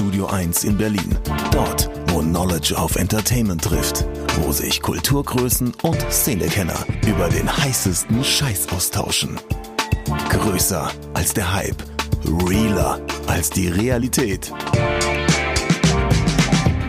[0.00, 1.18] Studio 1 in Berlin.
[1.50, 4.06] Dort, wo Knowledge auf Entertainment trifft.
[4.40, 9.38] Wo sich Kulturgrößen und Szenekenner über den heißesten Scheiß austauschen.
[10.30, 11.82] Größer als der Hype.
[12.24, 14.50] Realer als die Realität.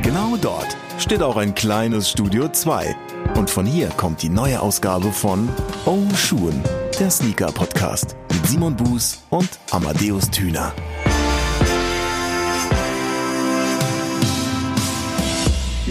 [0.04, 2.96] Genau dort steht auch ein kleines Studio 2.
[3.36, 5.50] Und von hier kommt die neue Ausgabe von
[5.86, 6.64] Oh Schuhen,
[6.98, 10.72] der Sneaker Podcast mit Simon Buß und Amadeus Thüner.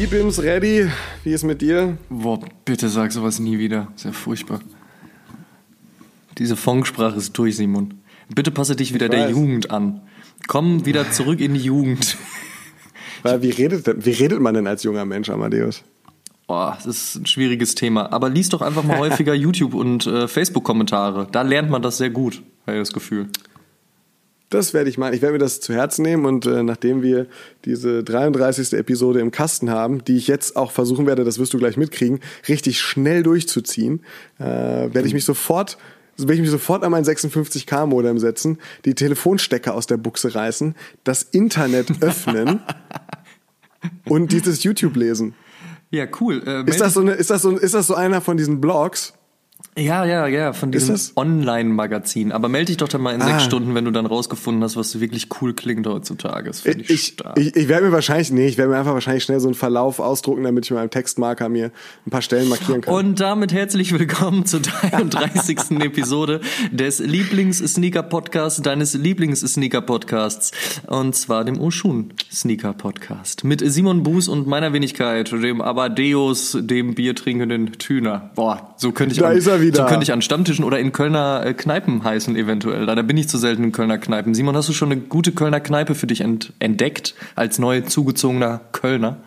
[0.03, 0.89] Ich bin's ready.
[1.25, 1.99] Wie ist mit dir?
[2.09, 3.89] Boah, bitte sag sowas nie wieder.
[3.95, 4.61] Ist ja furchtbar.
[6.39, 8.01] Diese Fonksprache ist durch, Simon.
[8.35, 9.29] Bitte passe dich wieder der.
[9.29, 10.01] Jugend an.
[10.49, 12.17] Komm wieder zurück in die Jugend.
[13.23, 15.85] Weil wie redet, wie redet man denn als junger Mensch, Amadeus?
[16.47, 18.11] Boah, das ist ein schwieriges Thema.
[18.11, 21.29] Aber lies doch einfach mal häufiger YouTube- und äh, Facebook-Kommentare.
[21.31, 23.29] Da lernt man das sehr gut, habe ich das Gefühl.
[24.51, 25.15] Das werde ich mal.
[25.15, 27.27] Ich werde mir das zu Herzen nehmen und äh, nachdem wir
[27.65, 28.73] diese 33.
[28.73, 32.19] Episode im Kasten haben, die ich jetzt auch versuchen werde, das wirst du gleich mitkriegen,
[32.49, 34.03] richtig schnell durchzuziehen,
[34.39, 35.79] äh, werde ich mich sofort
[36.19, 41.23] werde ich mich sofort an mein 56K-Modem setzen, die Telefonstecker aus der Buchse reißen, das
[41.23, 42.61] Internet öffnen
[44.05, 45.35] und dieses YouTube lesen.
[45.91, 46.43] Ja, cool.
[46.47, 49.15] Äh, Ist das so eine, ist das so, ist das so einer von diesen Blogs?
[49.79, 52.33] Ja, ja, ja, von diesem Online-Magazin.
[52.33, 53.27] Aber melde dich doch dann mal in Ah.
[53.27, 56.49] sechs Stunden, wenn du dann rausgefunden hast, was wirklich cool klingt heutzutage.
[56.51, 59.39] Das ich, Ich, ich, ich werde mir wahrscheinlich, nee, ich werde mir einfach wahrscheinlich schnell
[59.41, 61.71] so einen Verlauf ausdrucken, damit ich mit meinem Textmarker mir
[62.07, 62.95] ein paar Stellen markieren kann.
[62.95, 64.61] Und damit herzlich willkommen zur
[64.91, 65.59] 33.
[65.81, 66.41] Episode
[66.73, 70.51] des Lieblings-Sneaker-Podcasts, deines Lieblings-Sneaker-Podcasts.
[70.89, 73.45] Und zwar dem Oshun-Sneaker-Podcast.
[73.45, 78.31] Mit Simon Buß und meiner Wenigkeit, dem Abadeus, dem biertrinkenden Thüner.
[78.35, 79.83] Boah, so könnte ich, Da er wieder.
[79.83, 82.85] so könnte ich an Stammtischen oder in Kölner äh, Kneipen heißen eventuell.
[82.85, 84.35] Leider bin ich zu selten in Kölner Kneipen.
[84.35, 88.61] Simon, hast du schon eine gute Kölner Kneipe für dich ent entdeckt, als neu zugezogener
[88.73, 89.19] Kölner?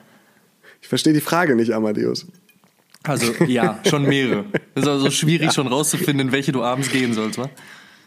[0.81, 2.27] Ich verstehe die Frage nicht, Amadeus.
[3.03, 4.45] Also ja, schon mehrere.
[4.75, 7.49] Es ist also schwierig schon rauszufinden, in welche du abends gehen sollst, wa?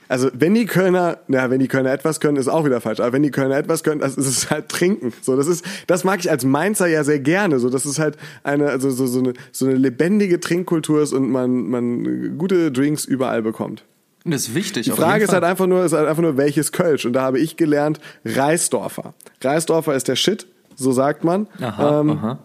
[0.08, 3.00] Also wenn die Kölner, na, wenn die Kölner etwas können, ist auch wieder falsch.
[3.00, 5.12] Aber wenn die Kölner etwas können, das ist es halt trinken.
[5.22, 7.58] So, das ist, das mag ich als Mainzer ja sehr gerne.
[7.58, 11.30] So, das ist halt eine, also so, so eine, so eine lebendige Trinkkultur ist und
[11.30, 13.84] man, man gute Drinks überall bekommt.
[14.24, 14.84] Das ist wichtig.
[14.84, 17.04] Die Frage ist halt einfach nur, ist halt einfach nur, welches Kölsch?
[17.06, 19.14] Und da habe ich gelernt, Reisdorfer.
[19.40, 21.46] Reisdorfer ist der Shit, so sagt man.
[21.60, 22.38] Aha, ähm, aha.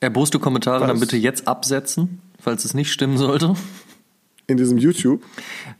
[0.00, 1.00] Erboste Kommentare dann Was?
[1.00, 3.54] bitte jetzt absetzen, falls es nicht stimmen sollte.
[4.50, 5.22] In diesem YouTube.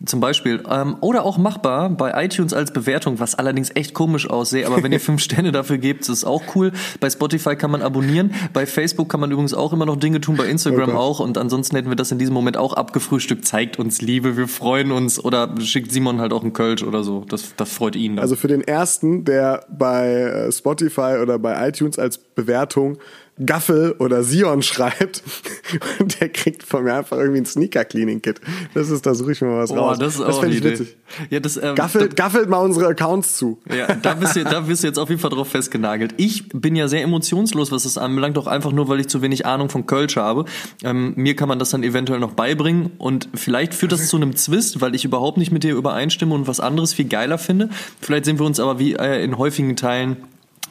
[0.05, 0.63] Zum Beispiel.
[0.69, 4.67] Ähm, oder auch machbar bei iTunes als Bewertung, was allerdings echt komisch aussehe.
[4.67, 6.73] Aber wenn ihr fünf Sterne dafür gebt, ist es auch cool.
[7.01, 8.35] Bei Spotify kann man abonnieren.
[8.53, 10.37] Bei Facebook kann man übrigens auch immer noch Dinge tun.
[10.37, 11.21] Bei Instagram Oh auch.
[11.21, 13.47] Und ansonsten hätten wir das in diesem Moment auch abgefrühstückt.
[13.47, 15.19] Zeigt uns Liebe, wir freuen uns.
[15.19, 17.25] Oder schickt Simon halt auch einen Kölsch oder so.
[17.27, 18.23] Das, das freut ihn dann.
[18.23, 22.99] Also für den ersten, der bei äh, Spotify oder bei iTunes als Bewertung
[23.45, 25.23] Gaffel oder Sion schreibt,
[25.99, 28.41] und der kriegt von mir einfach irgendwie ein Sneaker-Cleaning-Kit.
[28.75, 29.99] Das ist, da suche ich mir mal was Boah, raus.
[29.99, 30.71] das ist fänd eine ich Idee.
[30.73, 30.97] witzig.
[31.31, 33.59] Ja, das, ähm, Gaffelt, gaffelt mal unsere Accounts zu.
[33.75, 36.15] Ja, da bist, du, da bist du jetzt auf jeden Fall drauf festgenagelt.
[36.17, 39.47] Ich bin ja sehr emotionslos, was das anbelangt, auch einfach nur, weil ich zu wenig
[39.47, 40.45] Ahnung von Kölsch habe.
[40.85, 44.37] Ähm, mir kann man das dann eventuell noch beibringen und vielleicht führt das zu einem
[44.37, 47.71] Zwist, weil ich überhaupt nicht mit dir übereinstimme und was anderes viel geiler finde.
[48.01, 50.17] Vielleicht sind wir uns aber wie äh, in häufigen Teilen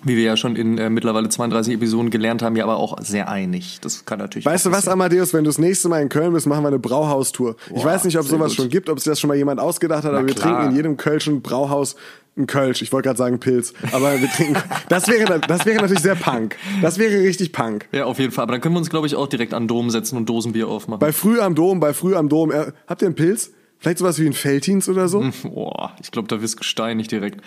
[0.03, 3.29] wie wir ja schon in äh, mittlerweile 32 Episoden gelernt haben, ja aber auch sehr
[3.29, 3.79] einig.
[3.81, 4.45] Das kann natürlich.
[4.45, 4.87] Weißt du was.
[4.87, 7.55] Amadeus, wenn du das nächste Mal in Köln bist, machen wir eine Brauhaustour.
[7.67, 8.57] ich Boah, weiß nicht, ob sowas gut.
[8.57, 10.57] schon gibt, ob sich das schon mal jemand ausgedacht hat, aber wir klar.
[10.57, 11.95] trinken in jedem Kölschen Brauhaus
[12.37, 12.81] ein Kölsch.
[12.81, 14.61] Ich wollte gerade sagen Pilz, aber wir trinken.
[14.89, 16.55] Das wäre, das wäre natürlich sehr Punk.
[16.81, 17.87] Das wäre richtig Punk.
[17.91, 18.43] Ja, auf jeden Fall.
[18.43, 20.99] Aber dann können wir uns, glaube ich, auch direkt an Dom setzen und Dosenbier aufmachen.
[20.99, 22.51] Bei Früh am Dom, bei Früh am Dom.
[22.51, 23.51] Äh, habt ihr einen Pilz?
[23.79, 25.23] Vielleicht sowas wie ein Feltins oder so?
[25.43, 27.41] Boah, ich glaube, da wirst du gesteinigt direkt.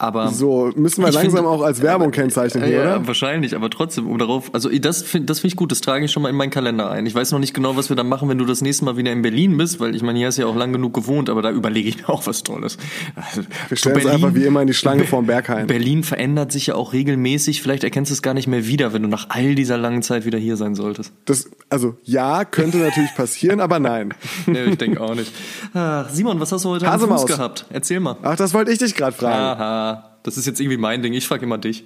[0.00, 3.06] Aber So, müssen wir langsam finde- auch als Werbung kennzeichnen hier, ja, oder?
[3.08, 6.12] wahrscheinlich, aber trotzdem, um darauf, also das finde das find ich gut, das trage ich
[6.12, 7.04] schon mal in meinen Kalender ein.
[7.04, 9.10] Ich weiß noch nicht genau, was wir da machen, wenn du das nächste Mal wieder
[9.10, 11.42] in Berlin bist, weil ich meine, hier hast du ja auch lang genug gewohnt, aber
[11.42, 12.78] da überlege ich mir auch was Tolles.
[13.16, 15.66] Also, Wir stellen uns einfach wie immer in die Schlange vorm Berghain.
[15.66, 19.02] Berlin verändert sich ja auch regelmäßig, vielleicht erkennst du es gar nicht mehr wieder, wenn
[19.02, 21.12] du nach all dieser langen Zeit wieder hier sein solltest.
[21.24, 24.14] Das, also ja, könnte natürlich passieren, aber nein.
[24.46, 25.32] Nee, ich denke auch nicht.
[25.74, 27.22] Ach, Simon, was hast du heute am Hasemaus.
[27.22, 27.66] Fuß gehabt?
[27.70, 28.16] Erzähl mal.
[28.22, 29.34] Ach, das wollte ich dich gerade fragen.
[29.60, 29.87] Aha,
[30.22, 31.84] das ist jetzt irgendwie mein Ding, ich frage immer dich.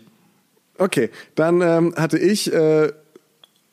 [0.78, 2.92] Okay, dann ähm, hatte ich äh,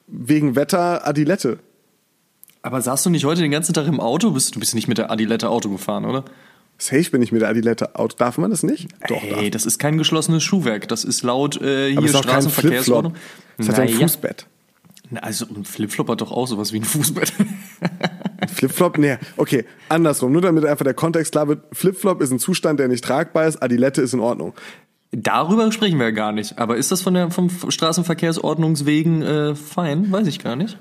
[0.08, 1.60] wegen Wetter Adilette.
[2.62, 4.32] Aber saßt du nicht heute den ganzen Tag im Auto?
[4.32, 6.26] Bist, du bist nicht mit der Adilette Auto gefahren, oder?
[6.78, 8.16] Safe bin ich mit der Adilette Auto.
[8.18, 8.88] Darf man das nicht?
[9.08, 10.88] Doch, Hey, das ist kein geschlossenes Schuhwerk.
[10.88, 12.08] Das ist laut äh, hier.
[12.08, 13.16] Straßenverkehrsordnung.
[13.58, 14.00] Es hat so ein Naja.
[14.00, 14.46] Fußbett.
[15.22, 17.34] Also ein Flipflop hat doch auch sowas wie ein Fußbett.
[18.48, 18.98] Flipflop?
[18.98, 20.32] Nee, okay, andersrum.
[20.32, 21.64] Nur damit einfach der Kontext klar wird.
[21.72, 23.62] Flipflop ist ein Zustand, der nicht tragbar ist.
[23.62, 24.54] Adilette ist in Ordnung.
[25.12, 26.60] Darüber sprechen wir ja gar nicht.
[26.60, 30.12] Aber ist das von der vom Straßenverkehrsordnungswegen äh, fein?
[30.12, 30.78] Weiß ich gar nicht.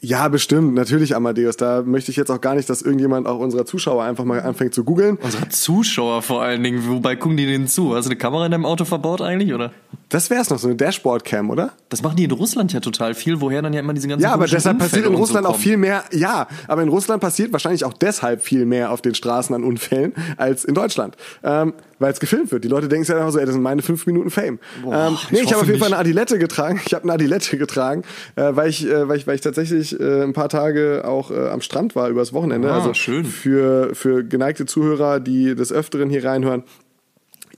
[0.00, 1.56] Ja, bestimmt, natürlich, Amadeus.
[1.56, 4.74] Da möchte ich jetzt auch gar nicht, dass irgendjemand auch unserer Zuschauer einfach mal anfängt
[4.74, 5.18] zu googeln.
[5.22, 7.94] Unsere Zuschauer vor allen Dingen, wobei gucken die denen zu?
[7.94, 9.72] Hast du eine Kamera in deinem Auto verbaut eigentlich, oder?
[10.10, 11.72] Das wär's noch, so eine Dashboard-Cam, oder?
[11.88, 14.32] Das machen die in Russland ja total viel, woher dann ja immer diese ganzen Ja,
[14.32, 17.52] aber deshalb Unfälle passiert in Russland so auch viel mehr, ja, aber in Russland passiert
[17.52, 21.16] wahrscheinlich auch deshalb viel mehr auf den Straßen an Unfällen als in Deutschland.
[21.42, 22.64] Ähm, weil es gefilmt wird.
[22.64, 24.58] Die Leute denken sich ja einfach so, ey, das sind meine fünf Minuten Fame.
[24.82, 26.80] Boah, ähm, nee, ich ich, habe auf jeden Fall eine Adilette getragen.
[26.84, 28.02] Ich habe eine Adilette getragen,
[28.36, 31.48] äh, weil, ich, äh, weil, ich, weil ich tatsächlich äh, ein paar Tage auch äh,
[31.48, 32.70] am Strand war übers Wochenende.
[32.70, 33.24] Ah, also schön.
[33.24, 36.64] Für, für geneigte Zuhörer, die des Öfteren hier reinhören,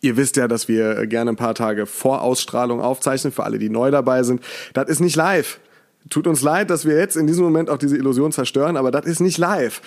[0.01, 3.69] Ihr wisst ja, dass wir gerne ein paar Tage vor Ausstrahlung aufzeichnen, für alle, die
[3.69, 4.43] neu dabei sind.
[4.73, 5.59] Das ist nicht live.
[6.09, 9.07] Tut uns leid, dass wir jetzt in diesem Moment auch diese Illusion zerstören, aber das
[9.07, 9.83] ist nicht live.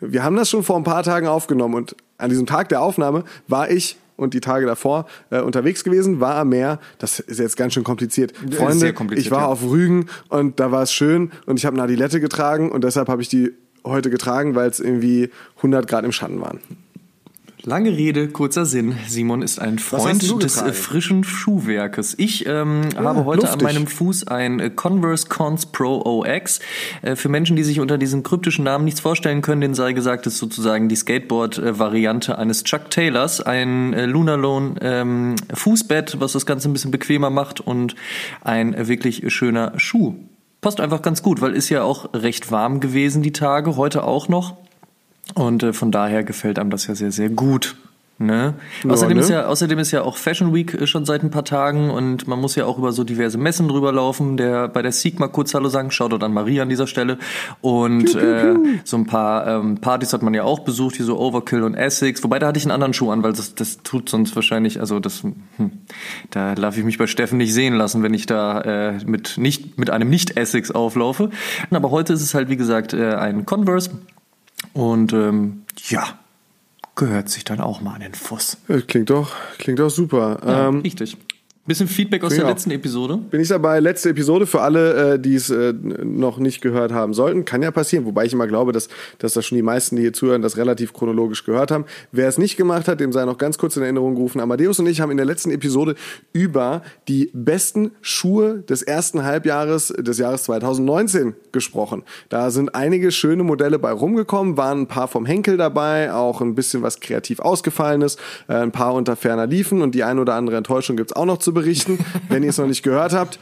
[0.00, 3.22] Wir haben das schon vor ein paar Tagen aufgenommen und an diesem Tag der Aufnahme
[3.46, 6.78] war ich und die Tage davor äh, unterwegs gewesen, war am Meer.
[6.98, 8.32] Das ist jetzt ganz schön kompliziert.
[8.36, 9.46] Freunde, kompliziert, ich war ja.
[9.46, 13.08] auf Rügen und da war es schön und ich habe eine Adilette getragen und deshalb
[13.08, 13.52] habe ich die
[13.84, 16.60] heute getragen, weil es irgendwie 100 Grad im Schatten waren.
[17.64, 18.96] Lange Rede, kurzer Sinn.
[19.06, 22.14] Simon ist ein Freund des äh, frischen Schuhwerkes.
[22.18, 23.60] Ich ähm, habe heute luftig.
[23.60, 26.58] an meinem Fuß ein äh, Converse Cons Pro OX.
[27.02, 30.26] Äh, für Menschen, die sich unter diesem kryptischen Namen nichts vorstellen können, den sei gesagt,
[30.26, 33.40] ist sozusagen die Skateboard-Variante eines Chuck Taylors.
[33.40, 37.94] Ein äh, Lunarlone ähm, Fußbett, was das Ganze ein bisschen bequemer macht und
[38.40, 40.16] ein äh, wirklich schöner Schuh.
[40.60, 44.26] Passt einfach ganz gut, weil ist ja auch recht warm gewesen die Tage, heute auch
[44.28, 44.56] noch.
[45.34, 47.76] Und äh, von daher gefällt einem das ja sehr, sehr gut.
[48.18, 48.54] Ne?
[48.88, 49.22] außerdem, ne?
[49.22, 52.28] Ist ja, außerdem ist ja auch Fashion Week äh, schon seit ein paar Tagen und
[52.28, 54.36] man muss ja auch über so diverse Messen drüber laufen.
[54.36, 57.18] Der, bei der Sigma kurz Hallo sagen, Shoutout an Maria an dieser Stelle.
[57.60, 58.54] Und äh,
[58.84, 62.22] so ein paar ähm, Partys hat man ja auch besucht, wie so Overkill und Essex.
[62.22, 65.00] Wobei da hatte ich einen anderen Schuh an, weil das, das tut sonst wahrscheinlich, also
[65.00, 65.34] das, hm,
[66.30, 69.78] da darf ich mich bei Steffen nicht sehen lassen, wenn ich da äh, mit, nicht,
[69.78, 71.30] mit einem Nicht-Essex auflaufe.
[71.70, 73.90] Aber heute ist es halt, wie gesagt, äh, ein Converse.
[74.72, 76.18] Und ähm, ja,
[76.94, 78.58] gehört sich dann auch mal an den Fuß.
[78.68, 80.40] Ja, Klingt doch, klingt doch super.
[80.46, 81.16] Ja, ähm, richtig.
[81.64, 82.56] Bisschen Feedback aus Finde der auch.
[82.56, 83.18] letzten Episode.
[83.18, 83.78] bin ich dabei.
[83.78, 87.44] Letzte Episode für alle, äh, die es äh, noch nicht gehört haben sollten.
[87.44, 88.88] Kann ja passieren, wobei ich immer glaube, dass,
[89.18, 91.84] dass das schon die meisten, die hier zuhören, das relativ chronologisch gehört haben.
[92.10, 94.40] Wer es nicht gemacht hat, dem sei noch ganz kurz in Erinnerung gerufen.
[94.40, 95.94] Amadeus und ich haben in der letzten Episode
[96.32, 102.02] über die besten Schuhe des ersten Halbjahres des Jahres 2019 gesprochen.
[102.28, 106.56] Da sind einige schöne Modelle bei rumgekommen, waren ein paar vom Henkel dabei, auch ein
[106.56, 108.16] bisschen was kreativ ausgefallenes,
[108.48, 111.38] äh, ein paar unter ferner liefen und die ein oder andere Enttäuschung gibt's auch noch
[111.38, 111.98] zu berichten.
[112.28, 113.38] Wenn ihr es noch nicht gehört habt,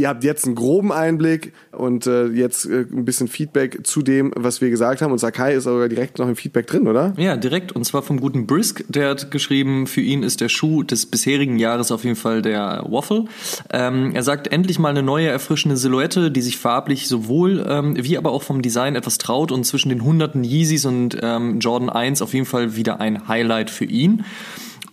[0.00, 4.32] Ihr habt jetzt einen groben Einblick und äh, jetzt äh, ein bisschen Feedback zu dem,
[4.36, 5.10] was wir gesagt haben.
[5.10, 7.14] Und Sakai ist aber direkt noch im Feedback drin, oder?
[7.16, 7.72] Ja, direkt.
[7.72, 8.84] Und zwar vom guten Brisk.
[8.88, 12.86] Der hat geschrieben, für ihn ist der Schuh des bisherigen Jahres auf jeden Fall der
[12.88, 13.24] Waffle.
[13.72, 18.16] Ähm, er sagt, endlich mal eine neue, erfrischende Silhouette, die sich farblich sowohl ähm, wie
[18.16, 22.22] aber auch vom Design etwas traut und zwischen den hunderten Yeezys und ähm, Jordan 1
[22.22, 24.24] auf jeden Fall wieder ein Highlight für ihn.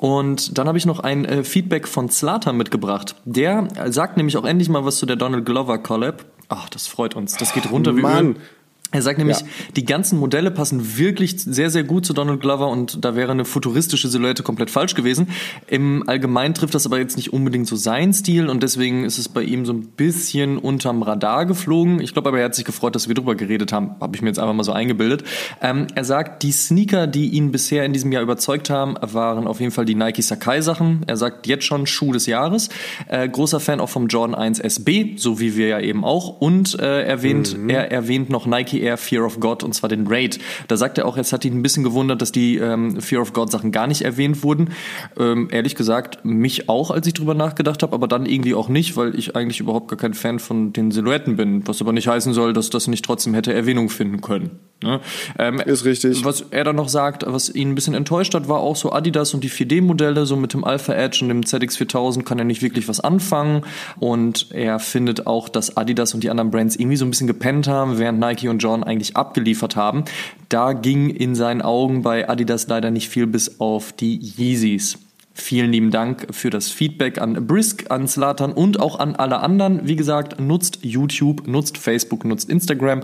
[0.06, 3.16] Und dann habe ich noch ein äh, Feedback von Slatan mitgebracht.
[3.26, 6.26] Der äh, sagt nämlich auch endlich mal was zu der Donald Glover Collab.
[6.48, 7.38] Ach, das freut uns.
[7.38, 8.28] Das geht runter wie Mann.
[8.28, 8.36] Öl.
[8.92, 9.46] Er sagt nämlich, Ja.
[9.76, 13.44] die ganzen Modelle passen wirklich sehr, sehr gut zu Donald Glover und da wäre eine
[13.44, 15.28] futuristische Silhouette komplett falsch gewesen.
[15.68, 19.28] Im Allgemeinen trifft das aber jetzt nicht unbedingt so seinen Stil und deswegen ist es
[19.28, 22.00] bei ihm so ein bisschen unterm Radar geflogen.
[22.00, 23.96] Ich glaube aber, er hat sich gefreut, dass wir drüber geredet haben.
[24.00, 25.24] Habe ich mir jetzt einfach mal so eingebildet.
[25.62, 29.60] Ähm, er sagt, die Sneaker, die ihn bisher in diesem Jahr überzeugt haben, waren auf
[29.60, 31.02] jeden Fall die Nike Sakai Sachen.
[31.08, 32.70] Er sagt jetzt schon Schuh des Jahres.
[33.08, 36.40] Äh, großer Fan auch vom Jordan 1 SB, so wie wir ja eben auch.
[36.40, 40.40] Und äh, erwähnt, er erwähnt noch Nike Air Fear of God und zwar den Raid.
[40.68, 43.34] Da sagt er auch, es hat ihn ein bisschen gewundert, dass die ähm, Fear of
[43.34, 44.70] God Sachen gar nicht erwähnt wurden.
[45.18, 48.98] Ähm, ehrlich gesagt, mich auch, als ich drüber nachgedacht habe, aber dann irgendwie auch nicht,
[48.98, 51.68] weil ich eigentlich überhaupt gar kein Fan von den Silhouetten bin.
[51.68, 54.60] Was aber nicht heißen soll, dass das nicht trotzdem hätte Erwähnung finden können.
[54.84, 55.00] Ne?
[55.40, 56.24] Ähm, Ist richtig.
[56.26, 59.34] Was er dann noch sagt, was ihn ein bisschen enttäuscht hat, war auch so Adidas
[59.34, 62.88] und die 4D-Modelle, so mit dem Alpha Edge und dem ZX4000 kann er nicht wirklich
[62.88, 63.64] was anfangen.
[64.00, 67.68] Und er findet auch, dass Adidas und die anderen Brands irgendwie so ein bisschen gepennt
[67.68, 70.06] haben, während Nike und John eigentlich abgeliefert haben.
[70.50, 74.98] Da ging in seinen Augen bei Adidas leider nicht viel bis auf die Yeezys.
[75.38, 79.86] Vielen lieben Dank für das Feedback an Brisk, an Slatan und auch an alle anderen.
[79.86, 83.04] Wie gesagt, nutzt YouTube, nutzt Facebook, nutzt Instagram,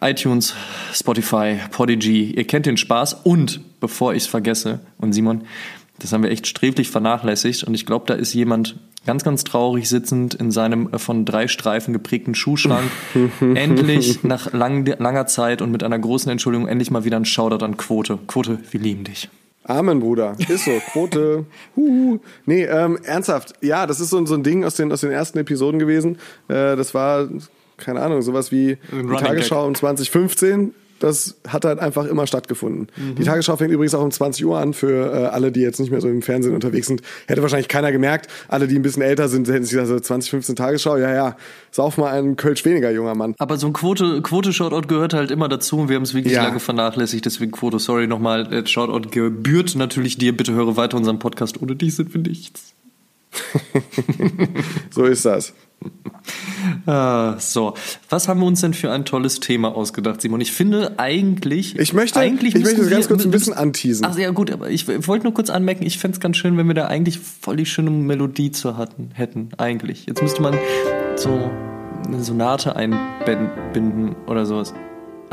[0.00, 0.54] iTunes,
[0.94, 2.30] Spotify, Podigy.
[2.30, 3.14] Ihr kennt den Spaß.
[3.24, 5.42] Und bevor ich es vergesse, und Simon,
[5.98, 7.64] das haben wir echt sträflich vernachlässigt.
[7.64, 11.48] Und ich glaube, da ist jemand ganz, ganz traurig sitzend in seinem äh, von drei
[11.48, 12.90] Streifen geprägten Schuhschrank.
[13.40, 17.64] endlich nach lang, langer Zeit und mit einer großen Entschuldigung endlich mal wieder ein Shoutout
[17.64, 18.18] an Quote.
[18.26, 19.28] Quote, wir lieben dich.
[19.64, 20.36] Amen, Bruder.
[20.48, 20.72] Ist so.
[20.92, 21.46] Quote.
[21.76, 22.20] Huhu.
[22.44, 23.54] Nee, ähm, ernsthaft.
[23.62, 26.18] Ja, das ist so, so ein Ding aus den, aus den ersten Episoden gewesen.
[26.48, 27.28] Äh, das war,
[27.78, 28.76] keine Ahnung, sowas wie
[29.18, 32.88] Tagesschau um 2015 das hat halt einfach immer stattgefunden.
[32.96, 33.16] Mhm.
[33.16, 35.90] Die Tagesschau fängt übrigens auch um 20 Uhr an für äh, alle, die jetzt nicht
[35.90, 37.02] mehr so im Fernsehen unterwegs sind.
[37.26, 38.28] Hätte wahrscheinlich keiner gemerkt.
[38.48, 41.36] Alle, die ein bisschen älter sind, hätten sich gesagt, so 2015 Tagesschau, ja, ja,
[41.70, 43.34] sauf mal einen Kölsch weniger, junger Mann.
[43.38, 46.44] Aber so ein Quote, Quote-Shoutout gehört halt immer dazu und wir haben es wirklich ja.
[46.44, 51.18] lange vernachlässigt, deswegen Quote, sorry nochmal, äh, Shoutout gebührt natürlich dir, bitte höre weiter unseren
[51.18, 52.74] Podcast, ohne dich sind wir nichts.
[54.90, 55.52] so ist das.
[56.86, 57.74] Ah, so,
[58.08, 60.40] was haben wir uns denn für ein tolles Thema ausgedacht, Simon?
[60.40, 61.78] Ich finde eigentlich.
[61.78, 64.06] Ich möchte, eigentlich ich möchte das ganz kurz ein bisschen anteasen.
[64.06, 66.66] Ach ja, gut, aber ich wollte nur kurz anmerken, ich fände es ganz schön, wenn
[66.66, 70.06] wir da eigentlich voll die schöne Melodie zu hatten, hätten, eigentlich.
[70.06, 70.56] Jetzt müsste man
[71.16, 71.50] so
[72.06, 74.72] eine Sonate einbinden oder sowas.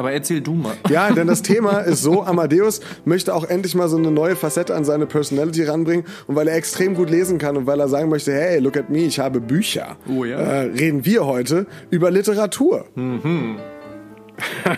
[0.01, 0.73] Aber erzähl du mal.
[0.89, 4.73] Ja, denn das Thema ist so, Amadeus möchte auch endlich mal so eine neue Facette
[4.73, 6.05] an seine Personality ranbringen.
[6.25, 8.89] Und weil er extrem gut lesen kann und weil er sagen möchte, hey, look at
[8.89, 10.39] me, ich habe Bücher, oh, ja.
[10.39, 12.85] äh, reden wir heute über Literatur.
[12.95, 13.57] Mhm.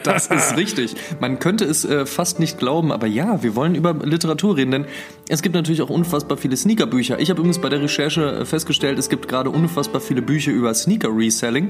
[0.04, 0.94] Das ist richtig.
[1.22, 4.86] Man könnte es äh, fast nicht glauben, aber ja, wir wollen über Literatur reden, denn
[5.30, 7.18] es gibt natürlich auch unfassbar viele Sneakerbücher.
[7.20, 10.74] Ich habe übrigens bei der Recherche äh, festgestellt, es gibt gerade unfassbar viele Bücher über
[10.74, 11.70] Sneaker-Reselling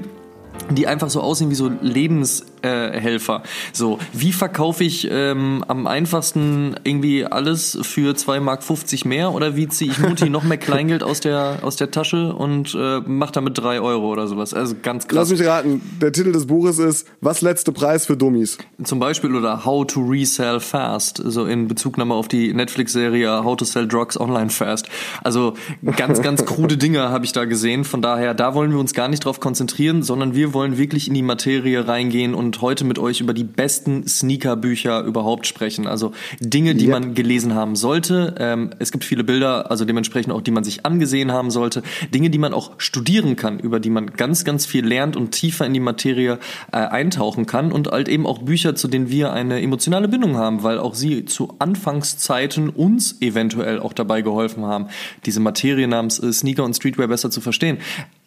[0.71, 3.43] die einfach so aussehen wie so Lebenshelfer.
[3.43, 9.33] Äh, so, wie verkaufe ich ähm, am einfachsten irgendwie alles für 2,50 Mark 50 mehr
[9.33, 12.99] oder wie ziehe ich Mutti noch mehr Kleingeld aus der, aus der Tasche und äh,
[13.01, 14.53] mache damit 3 Euro oder sowas.
[14.53, 15.29] Also ganz krass.
[15.29, 18.57] Lass mich raten, der Titel des Buches ist Was letzte Preis für Dummies?
[18.83, 23.65] Zum Beispiel oder How to Resell Fast, so in Bezugnahme auf die Netflix-Serie How to
[23.65, 24.87] Sell Drugs Online Fast.
[25.23, 25.53] Also
[25.97, 27.83] ganz, ganz krude Dinge habe ich da gesehen.
[27.83, 31.13] Von daher, da wollen wir uns gar nicht drauf konzentrieren, sondern wir wollen wirklich in
[31.13, 35.87] die Materie reingehen und heute mit euch über die besten Sneaker-Bücher überhaupt sprechen.
[35.87, 36.93] Also Dinge, die yep.
[36.93, 38.35] man gelesen haben sollte.
[38.39, 41.83] Ähm, es gibt viele Bilder, also dementsprechend auch, die man sich angesehen haben sollte.
[42.13, 45.65] Dinge, die man auch studieren kann, über die man ganz, ganz viel lernt und tiefer
[45.65, 46.39] in die Materie
[46.71, 47.71] äh, eintauchen kann.
[47.71, 51.25] Und halt eben auch Bücher, zu denen wir eine emotionale Bindung haben, weil auch sie
[51.25, 54.87] zu Anfangszeiten uns eventuell auch dabei geholfen haben,
[55.25, 57.77] diese Materie namens äh, Sneaker und Streetwear besser zu verstehen.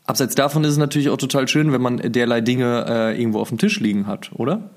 [0.07, 3.49] Abseits davon ist es natürlich auch total schön, wenn man derlei Dinge äh, irgendwo auf
[3.49, 4.71] dem Tisch liegen hat, oder?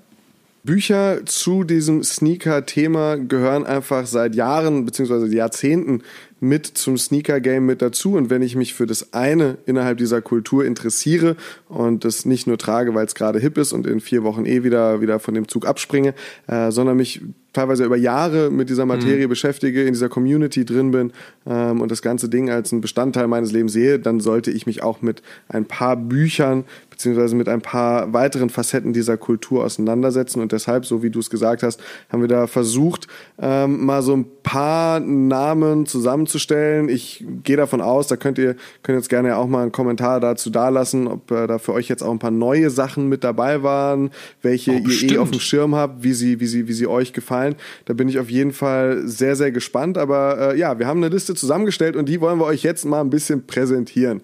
[0.64, 5.34] Bücher zu diesem Sneaker-Thema gehören einfach seit Jahren bzw.
[5.34, 6.02] Jahrzehnten
[6.40, 8.14] mit zum Sneaker-Game mit dazu.
[8.14, 11.36] Und wenn ich mich für das eine innerhalb dieser Kultur interessiere
[11.68, 14.64] und das nicht nur trage, weil es gerade hip ist und in vier Wochen eh
[14.64, 16.14] wieder, wieder von dem Zug abspringe,
[16.48, 17.22] äh, sondern mich
[17.54, 19.30] teilweise über Jahre mit dieser Materie mhm.
[19.30, 21.12] beschäftige, in dieser Community drin bin
[21.48, 24.84] ähm, und das ganze Ding als ein Bestandteil meines Lebens sehe, dann sollte ich mich
[24.84, 30.42] auch mit ein paar Büchern beziehungsweise mit ein paar weiteren Facetten dieser Kultur auseinandersetzen.
[30.42, 31.80] Und deshalb, so wie du es gesagt hast,
[32.10, 33.08] haben wir da versucht,
[33.42, 35.86] ähm, mal so ein paar Namen
[36.30, 36.90] zusammenzustellen.
[36.90, 40.50] Ich gehe davon aus, da könnt ihr könnt jetzt gerne auch mal einen Kommentar dazu
[40.50, 44.12] dalassen, ob äh, da für euch jetzt auch ein paar neue Sachen mit dabei waren,
[44.42, 47.14] welche oh, ihr eh auf dem Schirm habt, wie sie, wie sie, wie sie euch
[47.14, 47.56] gefallen.
[47.86, 49.98] Da bin ich auf jeden Fall sehr, sehr gespannt.
[49.98, 53.02] Aber äh, ja, wir haben eine Liste zusammengestellt und die wollen wir euch jetzt mal
[53.02, 54.22] ein bisschen präsentieren.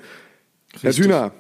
[0.74, 0.84] Richtig.
[0.84, 1.32] Herr Thüner,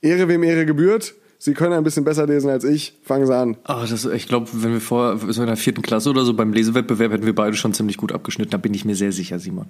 [0.00, 1.14] Ehre wem Ehre gebührt.
[1.44, 2.94] Sie können ein bisschen besser lesen als ich.
[3.02, 3.56] Fangen Sie an.
[3.66, 6.52] Oh, das, ich glaube, wenn wir vor so in der vierten Klasse oder so beim
[6.52, 8.52] Lesewettbewerb hätten wir beide schon ziemlich gut abgeschnitten.
[8.52, 9.66] Da bin ich mir sehr sicher, Simon.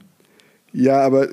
[0.75, 1.29] Ja, aber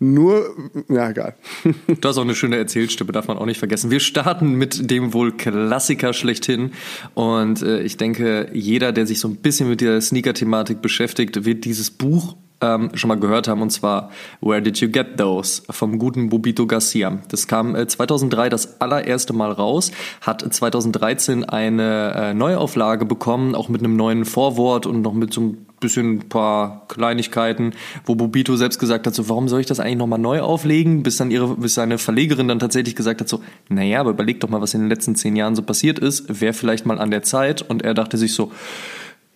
[0.00, 0.52] nur,
[0.88, 1.36] ja, egal.
[2.00, 3.92] Du hast auch eine schöne Erzählstimme, darf man auch nicht vergessen.
[3.92, 6.72] Wir starten mit dem wohl Klassiker schlechthin.
[7.14, 11.64] Und äh, ich denke, jeder, der sich so ein bisschen mit der Sneaker-Thematik beschäftigt, wird
[11.64, 14.10] dieses Buch ähm, schon mal gehört haben, und zwar
[14.40, 17.18] Where Did You Get Those vom guten Bobito Garcia.
[17.28, 23.68] Das kam äh, 2003 das allererste Mal raus, hat 2013 eine äh, Neuauflage bekommen, auch
[23.68, 27.72] mit einem neuen Vorwort und noch mit so ein bisschen ein paar Kleinigkeiten,
[28.04, 31.16] wo Bobito selbst gesagt hat, so, warum soll ich das eigentlich nochmal neu auflegen, bis
[31.16, 34.60] dann ihre, bis seine Verlegerin dann tatsächlich gesagt hat, so, naja, aber überleg doch mal,
[34.60, 37.62] was in den letzten zehn Jahren so passiert ist, wäre vielleicht mal an der Zeit.
[37.62, 38.50] Und er dachte sich so,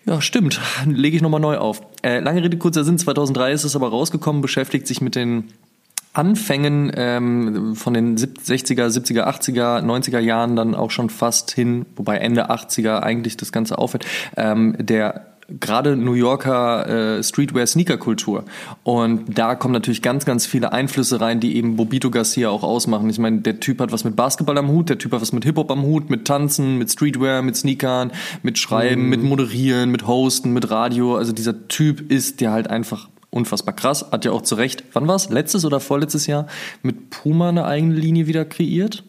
[0.04, 0.60] ja, stimmt.
[0.86, 1.82] Lege ich nochmal neu auf.
[2.02, 2.98] Äh, lange Rede, kurzer Sinn.
[2.98, 5.52] 2003 ist es aber rausgekommen, beschäftigt sich mit den
[6.14, 12.18] Anfängen ähm, von den 60er, 70er, 80er, 90er Jahren dann auch schon fast hin, wobei
[12.18, 14.04] Ende 80er eigentlich das Ganze aufhört,
[14.36, 18.44] ähm, der gerade New Yorker äh, Streetwear-Sneaker-Kultur.
[18.82, 23.08] Und da kommen natürlich ganz, ganz viele Einflüsse rein, die eben Bobito Garcia auch ausmachen.
[23.10, 25.44] Ich meine, der Typ hat was mit Basketball am Hut, der Typ hat was mit
[25.44, 29.08] Hip-Hop am Hut, mit Tanzen, mit Streetwear, mit Sneakern, mit Schreiben, mhm.
[29.10, 31.16] mit Moderieren, mit Hosten, mit Radio.
[31.16, 34.06] Also dieser Typ ist der halt einfach unfassbar krass.
[34.12, 35.30] Hat ja auch zu Recht, wann war's?
[35.30, 36.46] Letztes oder vorletztes Jahr
[36.82, 39.04] mit Puma eine eigene Linie wieder kreiert?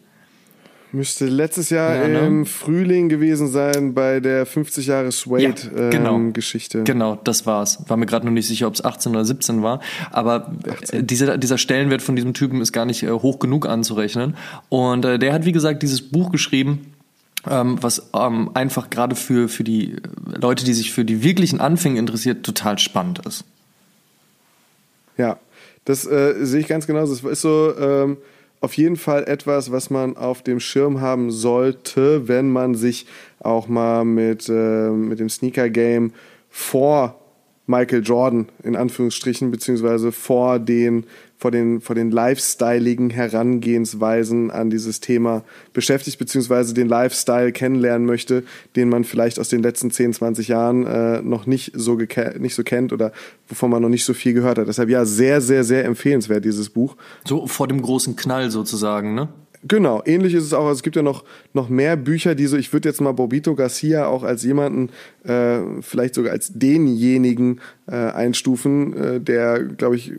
[0.94, 2.20] Müsste letztes Jahr Ja, ne?
[2.20, 6.14] im Frühling gewesen sein bei der 50 Jahre Ja, Suede genau.
[6.14, 6.84] ähm, Geschichte.
[6.84, 7.80] Genau, das war's.
[7.88, 9.80] War mir gerade noch nicht sicher, ob es 18 oder 17 war.
[10.12, 10.52] Aber
[10.92, 14.36] äh, dieser, dieser Stellenwert von diesem Typen ist gar nicht äh, hoch genug anzurechnen.
[14.68, 16.92] Und äh, der hat, wie gesagt, dieses Buch geschrieben,
[17.50, 19.96] ähm, was ähm, einfach gerade für, für die
[20.40, 23.44] Leute, die sich für die wirklichen Anfänge interessiert, total spannend ist.
[25.16, 25.38] Ja,
[25.84, 27.00] das äh, sehe ich ganz genau.
[27.00, 28.16] Das ist so ähm,
[28.64, 33.06] auf jeden Fall etwas, was man auf dem Schirm haben sollte, wenn man sich
[33.40, 36.12] auch mal mit, äh, mit dem Sneaker-Game
[36.48, 37.20] vor
[37.66, 41.06] Michael Jordan in Anführungsstrichen, beziehungsweise vor den,
[41.38, 45.42] vor den, vor den lifestyleigen Herangehensweisen an dieses Thema
[45.72, 48.44] beschäftigt, beziehungsweise den Lifestyle kennenlernen möchte,
[48.76, 51.96] den man vielleicht aus den letzten 10, 20 Jahren äh, noch nicht so,
[52.38, 53.12] nicht so kennt oder
[53.48, 54.68] wovon man noch nicht so viel gehört hat.
[54.68, 56.96] Deshalb ja, sehr, sehr, sehr empfehlenswert, dieses Buch.
[57.26, 59.28] So vor dem großen Knall sozusagen, ne?
[59.66, 60.66] Genau, ähnlich ist es auch.
[60.66, 63.54] Also es gibt ja noch, noch mehr Bücher, die so, ich würde jetzt mal Bobito
[63.54, 64.90] Garcia auch als jemanden,
[65.24, 70.12] äh, vielleicht sogar als denjenigen äh, einstufen, äh, der, glaube ich,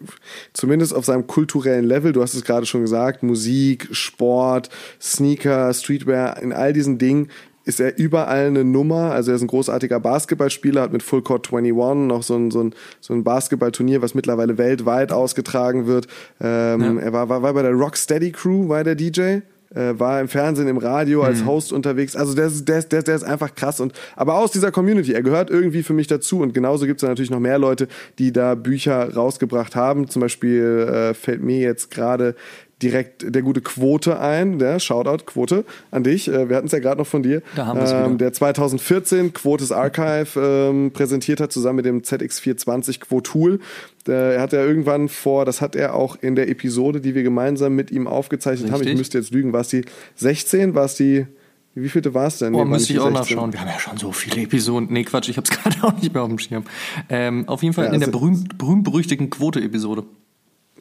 [0.54, 6.42] zumindest auf seinem kulturellen Level, du hast es gerade schon gesagt, Musik, Sport, Sneaker, Streetwear,
[6.42, 7.30] in all diesen Dingen
[7.66, 9.12] ist er überall eine Nummer.
[9.12, 12.62] Also er ist ein großartiger Basketballspieler, hat mit Full Court 21 noch so ein, so
[12.64, 16.08] ein, so ein Basketballturnier, was mittlerweile weltweit ausgetragen wird.
[16.42, 19.40] Ähm, Er war, war, war bei der Rocksteady Crew, war der DJ.
[19.74, 22.16] Äh, war im Fernsehen, im Radio als Host unterwegs.
[22.16, 23.80] Also der ist, der, ist, der, ist- der ist einfach krass.
[23.82, 26.40] Und, aber aus dieser Community, er gehört irgendwie für mich dazu.
[26.40, 27.88] Und genauso gibt es natürlich noch mehr Leute,
[28.20, 30.08] die da Bücher rausgebracht haben.
[30.08, 32.36] Zum Beispiel äh, fällt mir jetzt gerade
[32.82, 36.28] direkt der gute Quote ein, der Shoutout Quote an dich.
[36.28, 37.42] Äh, Wir hatten es ja gerade noch von dir.
[37.56, 38.06] Da haben wieder.
[38.06, 43.60] ähm, der 2014 Quotes Archive ähm, präsentiert hat, zusammen mit dem ZX420 Quotool.
[44.08, 47.76] Er hat ja irgendwann vor, das hat er auch in der Episode, die wir gemeinsam
[47.76, 48.82] mit ihm aufgezeichnet haben.
[48.82, 48.98] Ich Richtig.
[49.00, 49.84] müsste jetzt lügen, war es die
[50.16, 50.76] 16?
[50.76, 51.26] War es die,
[51.74, 52.54] wie vielte war es denn?
[52.56, 53.14] Oh, Nee, müsste ich auch 16.
[53.38, 53.54] nachschauen.
[53.54, 54.90] Wir haben ja schon so viele Episoden.
[54.92, 56.66] Nee, Quatsch, ich habe es gerade auch nicht mehr auf dem Schirm.
[57.10, 60.04] Ähm, auf jeden Fall Ja, in der also- berühmt, berühmt-berüchtigten Quote-Episode.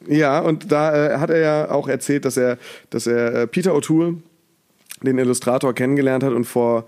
[0.09, 2.59] Ja, und da äh, hat er ja auch erzählt, dass er,
[2.91, 4.17] dass er äh, Peter O'Toole,
[5.03, 6.87] den Illustrator, kennengelernt hat und vor,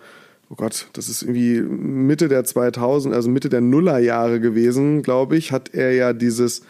[0.50, 5.52] oh Gott, das ist irgendwie Mitte der 2000, also Mitte der Nullerjahre gewesen, glaube ich,
[5.52, 6.62] hat er ja dieses,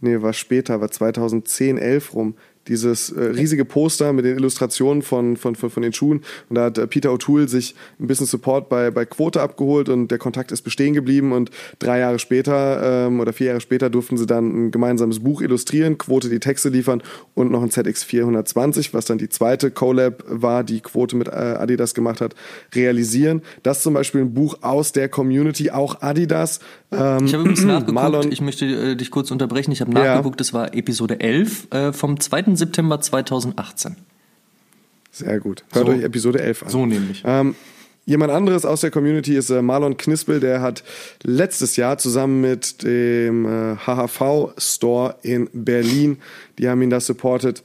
[0.00, 2.34] nee, war später, war 2010, 11 rum,
[2.68, 6.22] dieses äh, riesige Poster mit den Illustrationen von, von, von, von den Schuhen.
[6.48, 10.08] Und da hat äh, Peter O'Toole sich ein bisschen Support bei, bei Quote abgeholt und
[10.08, 11.32] der Kontakt ist bestehen geblieben.
[11.32, 15.40] Und drei Jahre später ähm, oder vier Jahre später durften sie dann ein gemeinsames Buch
[15.40, 17.02] illustrieren, Quote die Texte liefern
[17.34, 21.94] und noch ein ZX420, was dann die zweite Collab war, die Quote mit äh, Adidas
[21.94, 22.34] gemacht hat,
[22.74, 23.42] realisieren.
[23.62, 26.60] Das zum Beispiel ein Buch aus der Community, auch Adidas.
[26.90, 30.14] Ähm, Ich habe übrigens nachgeguckt, Marlon- ich möchte äh, dich kurz unterbrechen, ich habe Ja.
[30.14, 32.54] nachgeguckt, das war Episode 11 äh, vom 2.
[32.56, 33.96] September 2018.
[35.10, 35.64] Sehr gut.
[35.72, 35.92] Hört So.
[35.92, 36.68] euch Episode 11 an.
[36.70, 37.22] So nämlich.
[37.26, 37.54] Ähm,
[38.06, 40.84] jemand anderes aus der Community ist äh, Marlon Knispel, der hat
[41.24, 46.18] letztes Jahr zusammen mit dem äh, HHV Store in Berlin,
[46.58, 47.62] die haben ihn da supported,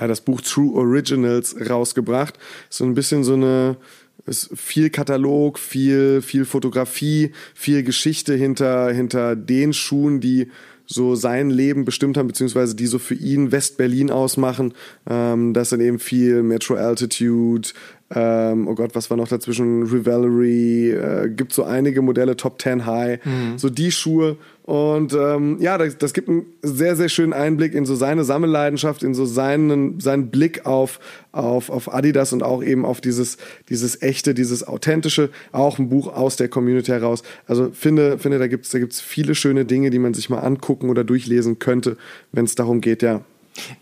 [0.00, 2.38] ja, das Buch True Originals rausgebracht.
[2.70, 3.76] So ein bisschen so eine
[4.26, 10.48] ist viel Katalog, viel viel Fotografie, viel Geschichte hinter hinter den Schuhen, die
[10.86, 14.74] so sein Leben bestimmt haben, beziehungsweise die so für ihn West-Berlin ausmachen.
[15.08, 17.70] Ähm, das sind eben viel Metro Altitude,
[18.14, 19.82] ähm, oh Gott, was war noch dazwischen?
[19.82, 23.18] Revelry, äh, gibt so einige Modelle, Top 10 High,
[23.56, 24.36] so die Schuhe.
[24.62, 29.02] Und ähm, ja, das, das gibt einen sehr, sehr schönen Einblick in so seine Sammelleidenschaft,
[29.02, 31.00] in so seinen, seinen Blick auf,
[31.32, 33.36] auf, auf Adidas und auch eben auf dieses,
[33.68, 37.24] dieses echte, dieses authentische, auch ein Buch aus der Community heraus.
[37.46, 40.88] Also finde, finde da gibt's da gibt's viele schöne Dinge, die man sich mal angucken
[40.88, 41.98] oder durchlesen könnte,
[42.32, 43.20] wenn es darum geht, ja.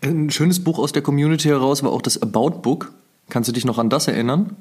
[0.01, 2.91] Ein schönes Buch aus der Community heraus war auch das About Book.
[3.29, 4.57] Kannst du dich noch an das erinnern?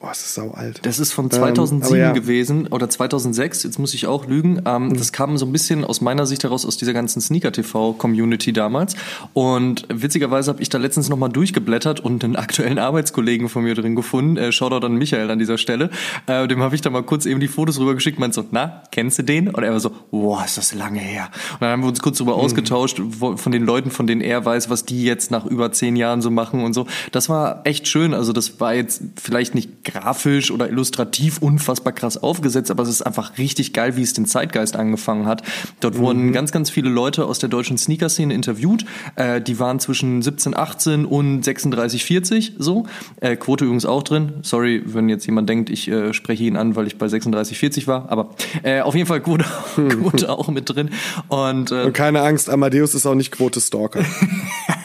[0.00, 0.80] Boah, es ist sau alt.
[0.86, 2.12] Das ist von Ähm, 2007 aber ja.
[2.12, 4.62] gewesen oder 2006, jetzt muss ich auch lügen.
[4.64, 8.96] Ähm, Das kam so ein bisschen aus meiner Sicht heraus aus dieser ganzen Sneaker-TV-Community damals.
[9.34, 13.94] Und witzigerweise habe ich da letztens nochmal durchgeblättert und einen aktuellen Arbeitskollegen von mir drin
[13.94, 14.38] gefunden.
[14.38, 15.90] Äh, Shoutout an Michael an dieser Stelle.
[16.26, 18.18] Äh, dem habe ich da mal kurz eben die Fotos rübergeschickt.
[18.18, 19.48] Meint so, na, kennst du den?
[19.48, 21.28] Und er war so, wow, ist das lange her.
[21.52, 24.46] Und dann haben wir uns kurz darüber ausgetauscht, wo, von den Leuten, von denen er
[24.46, 26.86] weiß, was die jetzt nach über zehn Jahren so machen und so.
[27.12, 28.14] Das war echt schön.
[28.14, 33.02] Also das war jetzt vielleicht nicht grafisch oder illustrativ unfassbar krass aufgesetzt, aber es ist
[33.02, 35.42] einfach richtig geil, wie es den Zeitgeist angefangen hat.
[35.80, 38.84] Dort wurden ganz, ganz viele Leute aus der deutschen Sneaker-Szene interviewt.
[39.16, 42.86] Äh, die waren zwischen 17, 18 und 36, 40 so.
[43.20, 44.34] Äh, Quote übrigens auch drin.
[44.42, 47.86] Sorry, wenn jetzt jemand denkt, ich äh, spreche ihn an, weil ich bei 36, 40
[47.86, 48.10] war.
[48.10, 48.30] Aber
[48.62, 50.90] äh, auf jeden Fall Quote, Quote auch mit drin.
[51.28, 54.04] Und, äh, Und keine Angst, Amadeus ist auch nicht Quote Stalker.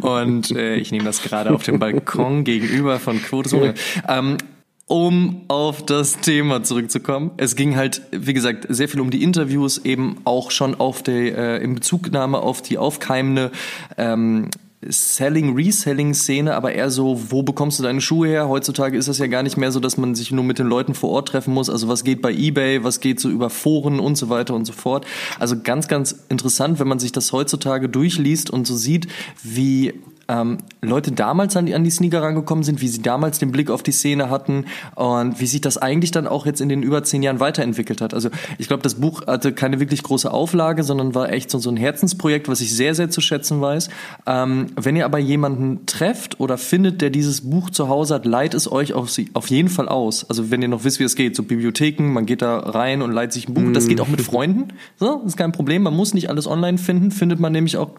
[0.00, 3.74] Und äh, ich nehme das gerade auf dem Balkon gegenüber von Quote.
[4.08, 4.38] Ähm,
[4.86, 7.30] um auf das Thema zurückzukommen.
[7.38, 11.38] Es ging halt, wie gesagt, sehr viel um die Interviews, eben auch schon auf der,
[11.38, 13.52] äh, in Bezugnahme auf die aufkeimende
[13.96, 14.50] ähm,
[14.88, 18.48] Selling, Reselling-Szene, aber eher so, wo bekommst du deine Schuhe her?
[18.48, 20.94] Heutzutage ist das ja gar nicht mehr so, dass man sich nur mit den Leuten
[20.94, 21.70] vor Ort treffen muss.
[21.70, 24.72] Also was geht bei eBay, was geht so über Foren und so weiter und so
[24.72, 25.06] fort.
[25.38, 29.06] Also ganz, ganz interessant, wenn man sich das heutzutage durchliest und so sieht,
[29.44, 29.94] wie
[30.32, 33.70] ähm, Leute damals an die, an die Sneaker rangekommen sind, wie sie damals den Blick
[33.70, 34.64] auf die Szene hatten
[34.94, 38.14] und wie sich das eigentlich dann auch jetzt in den über zehn Jahren weiterentwickelt hat.
[38.14, 41.70] Also ich glaube, das Buch hatte keine wirklich große Auflage, sondern war echt so, so
[41.70, 43.90] ein Herzensprojekt, was ich sehr, sehr zu schätzen weiß.
[44.26, 48.54] Ähm, wenn ihr aber jemanden trefft oder findet, der dieses Buch zu Hause hat, leiht
[48.54, 50.28] es euch auf, auf jeden Fall aus.
[50.28, 53.12] Also wenn ihr noch wisst, wie es geht, so Bibliotheken, man geht da rein und
[53.12, 53.72] leiht sich ein Buch.
[53.72, 54.68] Das geht auch mit Freunden.
[54.96, 55.82] So, ist kein Problem.
[55.82, 57.90] Man muss nicht alles online finden, findet man nämlich auch,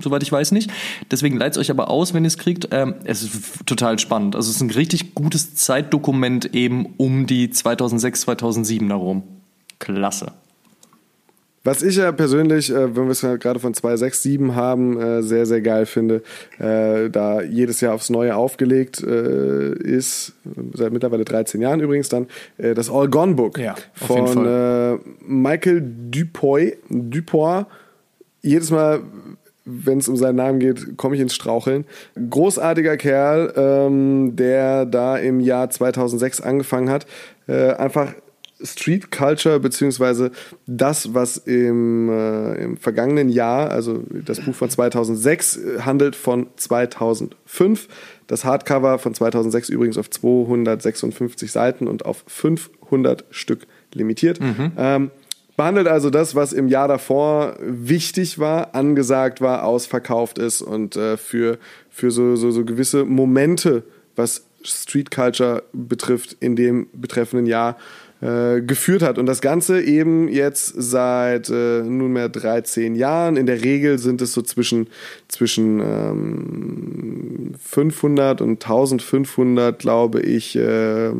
[0.00, 0.70] soweit ich weiß, nicht.
[1.10, 2.68] Deswegen leiht es euch aber aus, wenn ihr es kriegt.
[2.70, 4.36] Ähm, es ist total spannend.
[4.36, 9.22] Also es ist ein richtig gutes Zeitdokument eben um die 2006, 2007 herum.
[9.78, 10.32] Klasse.
[11.62, 15.60] Was ich ja persönlich, äh, wenn wir es gerade von 267 haben, äh, sehr, sehr
[15.60, 16.22] geil finde,
[16.58, 20.32] äh, da jedes Jahr aufs Neue aufgelegt äh, ist,
[20.72, 25.82] seit mittlerweile 13 Jahren übrigens dann, äh, das All Gone Book Ja, von äh, Michael
[26.10, 26.78] Dupoy.
[26.88, 27.66] Dupoy.
[28.40, 29.02] Jedes Mal,
[29.64, 31.84] wenn es um seinen Namen geht, komme ich ins Straucheln.
[32.14, 37.06] Großartiger Kerl, ähm, der da im Jahr 2006 angefangen hat,
[37.46, 38.14] äh, einfach
[38.62, 40.32] Street Culture beziehungsweise
[40.66, 46.48] das, was im, äh, im vergangenen Jahr, also das Buch von 2006 äh, handelt von
[46.56, 47.88] 2005.
[48.26, 54.38] Das Hardcover von 2006 übrigens auf 256 Seiten und auf 500 Stück limitiert.
[54.76, 55.10] Ähm,
[55.60, 61.18] behandelt also das, was im Jahr davor wichtig war, angesagt war, ausverkauft ist und äh,
[61.18, 61.58] für,
[61.90, 63.82] für so, so, so gewisse Momente,
[64.16, 67.76] was Street Culture betrifft, in dem betreffenden Jahr
[68.22, 69.18] äh, geführt hat.
[69.18, 73.36] Und das Ganze eben jetzt seit äh, nunmehr 13 Jahren.
[73.36, 74.86] In der Regel sind es so zwischen,
[75.28, 81.12] zwischen ähm, 500 und 1500, glaube ich, äh,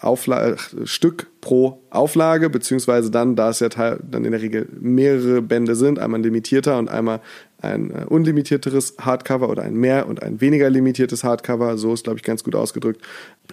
[0.00, 5.74] Aufla Stück pro Auflage, beziehungsweise dann, da es ja dann in der Regel mehrere Bände
[5.74, 7.20] sind, einmal ein limitierter und einmal
[7.62, 12.18] ein äh, unlimitierteres Hardcover oder ein mehr und ein weniger limitiertes Hardcover, so ist, glaube
[12.18, 13.00] ich, ganz gut ausgedrückt.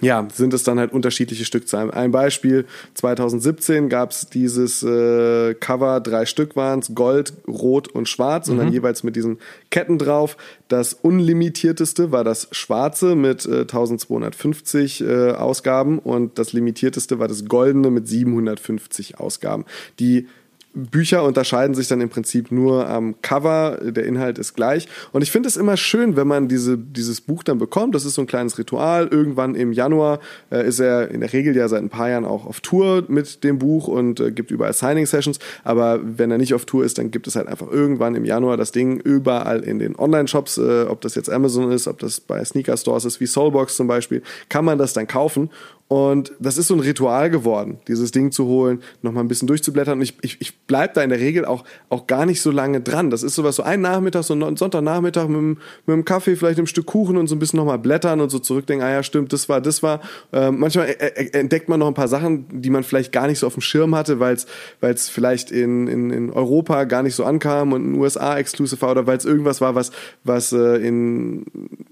[0.01, 1.91] Ja, sind es dann halt unterschiedliche Stückzahlen.
[1.91, 8.07] Ein Beispiel, 2017 gab es dieses äh, Cover, drei Stück waren es, Gold, Rot und
[8.07, 10.37] Schwarz und dann jeweils mit diesen Ketten drauf.
[10.69, 17.45] Das unlimitierteste war das schwarze mit äh, 1250 äh, Ausgaben und das limitierteste war das
[17.45, 19.65] goldene mit 750 Ausgaben.
[19.99, 20.27] Die
[20.73, 24.87] Bücher unterscheiden sich dann im Prinzip nur am Cover, der Inhalt ist gleich.
[25.11, 27.95] Und ich finde es immer schön, wenn man diese, dieses Buch dann bekommt.
[27.95, 29.07] Das ist so ein kleines Ritual.
[29.07, 30.19] Irgendwann im Januar
[30.51, 33.43] äh, ist er in der Regel ja seit ein paar Jahren auch auf Tour mit
[33.43, 35.39] dem Buch und äh, gibt überall Signing-Sessions.
[35.63, 38.55] Aber wenn er nicht auf Tour ist, dann gibt es halt einfach irgendwann im Januar
[38.55, 42.43] das Ding überall in den Online-Shops, äh, ob das jetzt Amazon ist, ob das bei
[42.43, 45.49] Sneaker-Stores ist, wie Soulbox zum Beispiel, kann man das dann kaufen.
[45.89, 49.97] Und das ist so ein Ritual geworden, dieses Ding zu holen, nochmal ein bisschen durchzublättern.
[49.97, 52.79] Und ich, ich, ich bleib da in der Regel auch, auch gar nicht so lange
[52.79, 53.09] dran.
[53.09, 56.59] Das ist sowas, so ein Nachmittag, so ein Sonntagnachmittag mit, einem- mit einem Kaffee, vielleicht
[56.59, 59.33] einem Stück Kuchen und so ein bisschen nochmal blättern und so zurückdenken, ah ja, stimmt,
[59.33, 60.01] das war, das war.
[60.31, 63.39] Ähm, manchmal äh, äh, entdeckt man noch ein paar Sachen, die man vielleicht gar nicht
[63.39, 64.35] so auf dem Schirm hatte, weil
[64.81, 68.79] es vielleicht in, in, in Europa gar nicht so ankam und in den USA exclusive
[68.83, 69.89] war oder weil es irgendwas war, was,
[70.23, 71.45] was äh, in,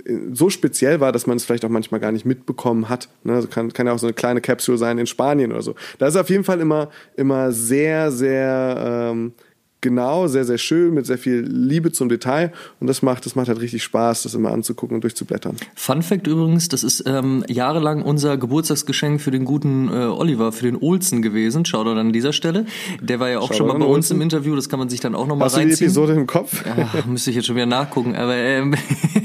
[0.05, 3.09] in, so speziell war, dass man es vielleicht auch manchmal gar nicht mitbekommen hat.
[3.23, 3.33] Ne?
[3.33, 5.75] Also kann, kann ja auch so eine kleine Capsule sein in Spanien oder so.
[5.97, 9.33] Da ist auf jeden Fall immer, immer sehr, sehr ähm,
[9.81, 12.51] genau, sehr, sehr schön, mit sehr viel Liebe zum Detail.
[12.79, 15.55] Und das macht, das macht halt richtig Spaß, das immer anzugucken und durchzublättern.
[15.75, 20.65] Fun Fact übrigens, das ist ähm, jahrelang unser Geburtstagsgeschenk für den guten äh, Oliver, für
[20.65, 21.65] den Olsen gewesen.
[21.65, 22.65] Shoutout an dieser Stelle.
[23.01, 24.15] Der war ja auch Shoutout schon mal bei uns Olsen.
[24.17, 25.87] im Interview, das kann man sich dann auch nochmal Hast du die reinziehen.
[25.87, 26.63] Episode im Kopf?
[26.67, 28.75] Ach, müsste ich jetzt schon wieder nachgucken, aber ähm,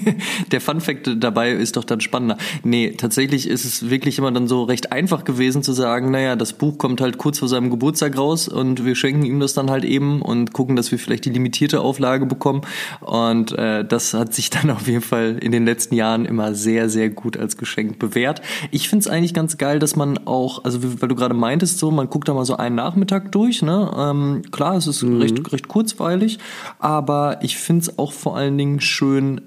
[0.52, 2.36] der Fun Fact dabei ist doch dann spannender.
[2.62, 6.52] Nee, tatsächlich ist es wirklich immer dann so recht einfach gewesen zu sagen, naja, das
[6.52, 9.84] Buch kommt halt kurz vor seinem Geburtstag raus und wir schenken ihm das dann halt
[9.84, 12.62] eben und gucken, dass wir vielleicht die limitierte Auflage bekommen.
[13.00, 16.88] Und äh, das hat sich dann auf jeden Fall in den letzten Jahren immer sehr,
[16.88, 18.42] sehr gut als Geschenk bewährt.
[18.70, 21.90] Ich finde es eigentlich ganz geil, dass man auch, also weil du gerade meintest, so,
[21.90, 23.90] man guckt da mal so einen Nachmittag durch, ne?
[23.96, 26.38] Ähm, klar, es ist recht, recht kurzweilig,
[26.78, 29.40] aber ich finde es auch vor allen Dingen schön,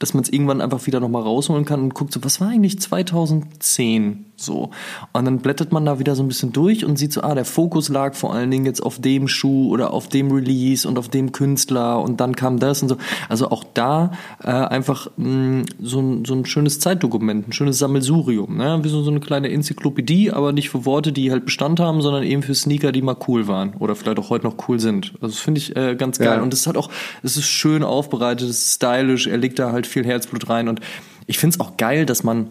[0.00, 2.80] dass man es irgendwann einfach wieder nochmal rausholen kann und guckt so, was war eigentlich
[2.80, 4.70] 2010 so?
[5.12, 7.44] Und dann blättert man da wieder so ein bisschen durch und sieht so, ah, der
[7.44, 11.08] Fokus lag vor allen Dingen jetzt auf dem Schuh oder auf dem Release und auf
[11.08, 12.96] dem Künstler und dann kam das und so.
[13.28, 18.56] Also auch da äh, einfach mh, so, ein, so ein schönes Zeitdokument, ein schönes Sammelsurium,
[18.56, 18.80] ne?
[18.82, 22.22] wie so, so eine kleine Enzyklopädie, aber nicht für Worte, die halt Bestand haben, sondern
[22.22, 25.12] eben für Sneaker, die mal cool waren oder vielleicht auch heute noch cool sind.
[25.20, 26.38] Also das finde ich äh, ganz geil.
[26.38, 26.42] Ja.
[26.42, 26.88] Und es hat auch,
[27.22, 30.80] es ist schön aufbereitet, es ist stylisch, er legt da halt viel Herzblut rein und
[31.26, 32.48] ich finde es auch geil, dass man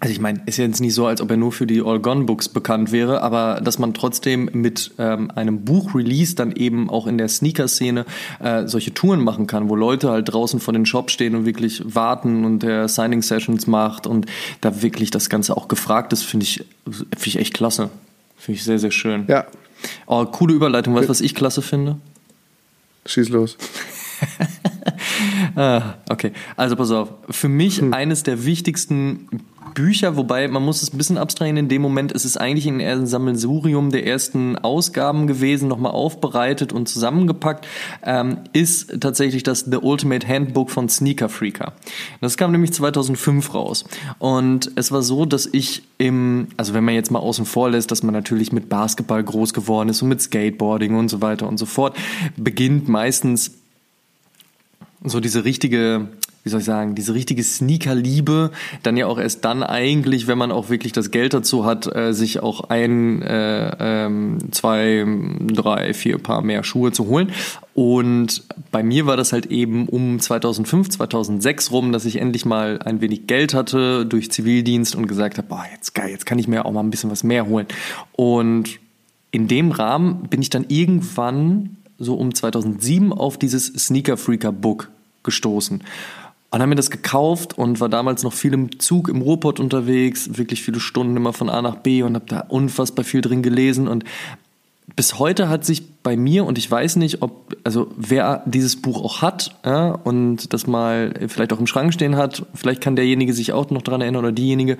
[0.00, 2.24] also ich meine, ist jetzt nicht so, als ob er nur für die All Gone
[2.24, 7.18] Books bekannt wäre, aber dass man trotzdem mit ähm, einem Buch-Release dann eben auch in
[7.18, 8.06] der Sneaker-Szene
[8.40, 11.82] äh, solche Touren machen kann, wo Leute halt draußen vor den Shop stehen und wirklich
[11.84, 14.26] warten und der Signing-Sessions macht und
[14.62, 17.90] da wirklich das Ganze auch gefragt ist, finde ich, finde ich echt klasse.
[18.38, 19.26] Finde ich sehr, sehr schön.
[19.28, 19.46] Ja.
[20.06, 20.94] Oh, coole Überleitung.
[20.94, 21.98] Weißt du, was ich klasse finde?
[23.04, 23.58] Schieß los.
[25.56, 27.12] ah, okay, also pass auf.
[27.30, 27.92] Für mich hm.
[27.92, 29.28] eines der wichtigsten
[29.74, 33.06] Bücher, wobei man muss es ein bisschen abstrahieren in dem Moment, es ist eigentlich ein
[33.06, 37.66] Sammelsurium der ersten Ausgaben gewesen, nochmal aufbereitet und zusammengepackt,
[38.04, 41.72] ähm, ist tatsächlich das The Ultimate Handbook von Sneaker Freaker.
[42.20, 43.84] Das kam nämlich 2005 raus
[44.18, 47.90] und es war so, dass ich im, also wenn man jetzt mal außen vor lässt,
[47.90, 51.58] dass man natürlich mit Basketball groß geworden ist und mit Skateboarding und so weiter und
[51.58, 51.96] so fort,
[52.36, 53.61] beginnt meistens
[55.04, 56.08] so diese richtige,
[56.44, 58.50] wie soll ich sagen, diese richtige Sneaker-Liebe,
[58.82, 62.12] dann ja auch erst dann eigentlich, wenn man auch wirklich das Geld dazu hat, äh,
[62.12, 65.06] sich auch ein, äh, ähm, zwei,
[65.46, 67.32] drei, vier Paar mehr Schuhe zu holen.
[67.74, 72.80] Und bei mir war das halt eben um 2005, 2006 rum, dass ich endlich mal
[72.80, 76.48] ein wenig Geld hatte durch Zivildienst und gesagt habe, boah, jetzt geil, jetzt kann ich
[76.48, 77.66] mir auch mal ein bisschen was mehr holen.
[78.12, 78.78] Und
[79.30, 84.90] in dem Rahmen bin ich dann irgendwann so um 2007 auf dieses Sneaker Freaker Book
[85.22, 85.82] gestoßen.
[86.50, 90.36] Und haben mir das gekauft und war damals noch viel im Zug im Ruhrpott unterwegs,
[90.36, 93.88] wirklich viele Stunden immer von A nach B und habe da unfassbar viel drin gelesen
[93.88, 94.04] und
[94.96, 99.02] bis heute hat sich bei mir und ich weiß nicht, ob also wer dieses Buch
[99.02, 103.32] auch hat ja, und das mal vielleicht auch im Schrank stehen hat, vielleicht kann derjenige
[103.32, 104.76] sich auch noch daran erinnern oder diejenige.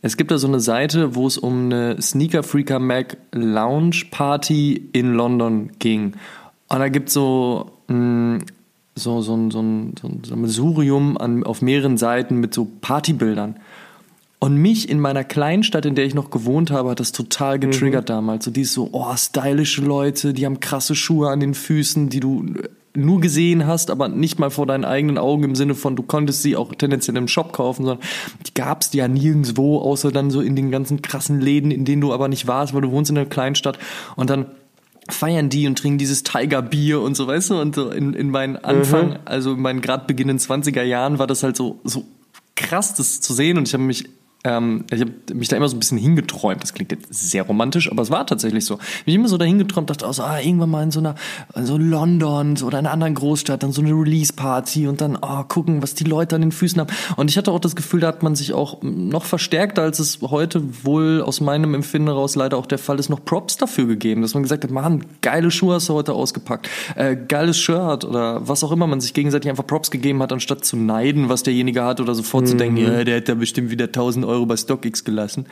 [0.00, 4.90] Es gibt da so eine Seite, wo es um eine Sneaker Freaker Mac Lounge Party
[4.92, 6.14] in London ging.
[6.68, 8.40] Und da gibt so mh,
[8.98, 13.56] so, so, ein, so, ein, so ein Sammelsurium an, auf mehreren Seiten mit so Partybildern.
[14.40, 18.04] Und mich in meiner Kleinstadt, in der ich noch gewohnt habe, hat das total getriggert
[18.04, 18.12] mhm.
[18.14, 18.44] damals.
[18.44, 22.44] So dieses so, oh, stylische Leute, die haben krasse Schuhe an den Füßen, die du
[22.94, 26.42] nur gesehen hast, aber nicht mal vor deinen eigenen Augen im Sinne von, du konntest
[26.42, 28.06] sie auch tendenziell im Shop kaufen, sondern
[28.46, 32.00] die gab es ja nirgendwo, außer dann so in den ganzen krassen Läden, in denen
[32.00, 33.78] du aber nicht warst, weil du wohnst in einer Kleinstadt.
[34.16, 34.46] Und dann
[35.10, 37.60] feiern die und trinken dieses Tiger-Bier und so, weißt du?
[37.60, 39.16] Und so in, in meinen Anfang, mhm.
[39.24, 42.04] also in meinen gerade beginnenden 20er Jahren war das halt so, so
[42.56, 43.56] krass, das zu sehen.
[43.56, 44.04] Und ich habe mich
[44.44, 46.62] ähm, ich habe mich da immer so ein bisschen hingeträumt.
[46.62, 48.78] Das klingt jetzt sehr romantisch, aber es war tatsächlich so.
[49.04, 51.16] Ich immer so dahin geträumt, dachte, also, ah, irgendwann mal in so einer,
[51.56, 55.94] so London oder einer anderen Großstadt, dann so eine Release-Party und dann, oh, gucken, was
[55.94, 56.92] die Leute an den Füßen haben.
[57.16, 60.20] Und ich hatte auch das Gefühl, da hat man sich auch noch verstärkter, als es
[60.22, 64.22] heute wohl aus meinem Empfinden heraus leider auch der Fall ist, noch Props dafür gegeben,
[64.22, 68.46] dass man gesagt hat, Mann, geile Schuhe hast du heute ausgepackt, äh, geiles Shirt oder
[68.46, 71.82] was auch immer man sich gegenseitig einfach Props gegeben hat, anstatt zu neiden, was derjenige
[71.82, 72.48] hat oder sofort mhm.
[72.48, 75.46] zu denken, ja, der hat da bestimmt wieder 1000 Euro bei StockX gelassen.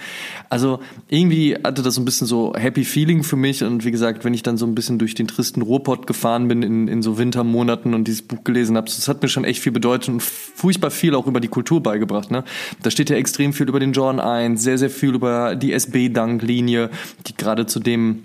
[0.48, 4.24] Also irgendwie hatte das so ein bisschen so Happy Feeling für mich und wie gesagt,
[4.24, 7.18] wenn ich dann so ein bisschen durch den tristen Ruhrpott gefahren bin in, in so
[7.18, 10.90] Wintermonaten und dieses Buch gelesen habe, das hat mir schon echt viel bedeutet und furchtbar
[10.90, 12.30] viel auch über die Kultur beigebracht.
[12.30, 12.44] Ne?
[12.82, 16.90] Da steht ja extrem viel über den Jordan 1, sehr, sehr viel über die SB-Dunk-Linie,
[17.26, 18.24] die gerade zu dem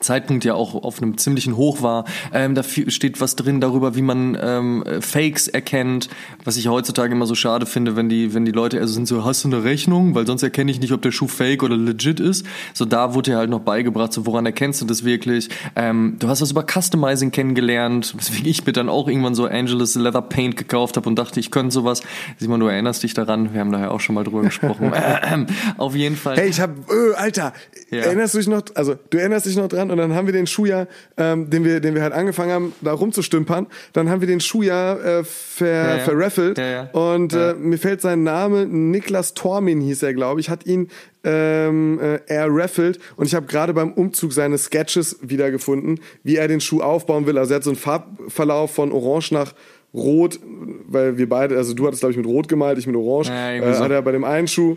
[0.00, 2.04] Zeitpunkt ja auch auf einem ziemlichen Hoch war.
[2.32, 6.08] Ähm, da steht was drin darüber, wie man ähm, Fakes erkennt,
[6.44, 9.24] was ich heutzutage immer so schade finde, wenn die, wenn die Leute also sind so,
[9.24, 10.14] hast du eine Rechnung?
[10.14, 12.46] Weil sonst erkenne ich nicht, ob der Schuh fake oder legit ist.
[12.74, 15.48] So da wurde ja halt noch beigebracht, so woran erkennst du das wirklich?
[15.76, 19.94] Ähm, du hast was über Customizing kennengelernt, weswegen ich mir dann auch irgendwann so Angelus
[19.94, 22.02] Leather Paint gekauft habe und dachte, ich könnte sowas.
[22.38, 24.92] Simon, du erinnerst dich daran, wir haben daher auch schon mal drüber gesprochen.
[25.76, 26.36] Auf jeden Fall.
[26.36, 27.52] Hey, ich hab, öh, Alter,
[27.90, 27.98] ja.
[28.00, 30.46] erinnerst du dich noch, also du erinnerst dich noch dran, und dann haben wir den
[30.46, 33.66] Schuh ja, ähm, den wir, den wir halt angefangen haben, da rumzustümpern.
[33.92, 36.04] Dann haben wir den Schuh ja äh, ver, ja, ja.
[36.04, 36.58] verraffelt.
[36.58, 40.88] Ja, und äh, mir fällt sein Name, Niklas Tormin hieß er, glaube ich, hat ihn
[41.24, 46.60] ähm, äh, erraffelt und ich habe gerade beim Umzug seine Sketches wiedergefunden, wie er den
[46.60, 47.38] Schuh aufbauen will.
[47.38, 49.54] Also er hat so einen Farbverlauf von Orange nach
[49.94, 50.38] Rot,
[50.86, 53.30] weil wir beide, also du hattest glaube ich mit Rot gemalt, ich mit Orange.
[53.30, 54.76] Ja, äh, hat er bei dem einen Schuh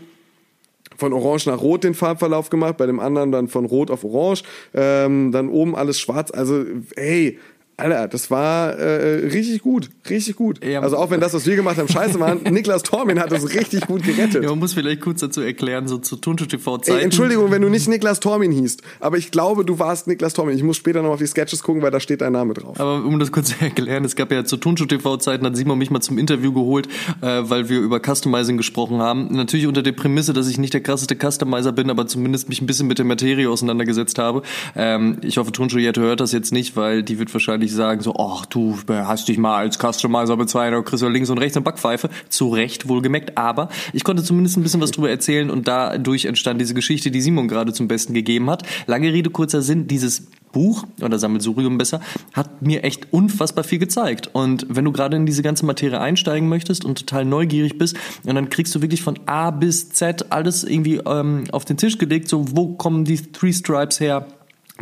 [0.96, 4.42] von Orange nach Rot den Farbverlauf gemacht, bei dem anderen dann von Rot auf Orange,
[4.74, 6.30] ähm, dann oben alles schwarz.
[6.30, 6.64] Also,
[6.96, 7.38] hey,
[7.82, 10.64] Alter, das war äh, richtig gut, richtig gut.
[10.64, 13.52] Ja, also auch wenn das, was wir gemacht haben, scheiße war, Niklas Tormin hat das
[13.54, 14.44] richtig gut gerettet.
[14.44, 16.98] Ja, man muss vielleicht kurz dazu erklären, so zu Tunto TV-Zeiten.
[16.98, 20.56] Ey, Entschuldigung, wenn du nicht Niklas Tormin hießt, aber ich glaube, du warst Niklas Tormin.
[20.56, 22.78] Ich muss später noch auf die Sketches gucken, weil da steht dein Name drauf.
[22.78, 25.90] Aber um das kurz zu erklären, es gab ja zu Tunto TV-Zeiten, hat Simon mich
[25.90, 26.86] mal zum Interview geholt,
[27.20, 29.34] äh, weil wir über Customizing gesprochen haben.
[29.34, 32.66] Natürlich unter der Prämisse, dass ich nicht der krasseste Customizer bin, aber zumindest mich ein
[32.66, 34.42] bisschen mit der Materie auseinandergesetzt habe.
[34.76, 38.46] Ähm, ich hoffe, Tunto hört das jetzt nicht, weil die wird wahrscheinlich sagen so, ach
[38.46, 42.08] du hast dich mal als Customizer bezeichnet, kriegst du links und rechts eine Backpfeife.
[42.28, 46.60] Zu Recht wohlgemerkt, aber ich konnte zumindest ein bisschen was drüber erzählen und dadurch entstand
[46.60, 48.62] diese Geschichte, die Simon gerade zum Besten gegeben hat.
[48.86, 52.00] Lange Rede, kurzer Sinn, dieses Buch oder Sammelsurium besser,
[52.32, 54.30] hat mir echt unfassbar viel gezeigt.
[54.32, 58.34] Und wenn du gerade in diese ganze Materie einsteigen möchtest und total neugierig bist, und
[58.34, 62.28] dann kriegst du wirklich von A bis Z alles irgendwie ähm, auf den Tisch gelegt,
[62.28, 64.26] so wo kommen die Three Stripes her?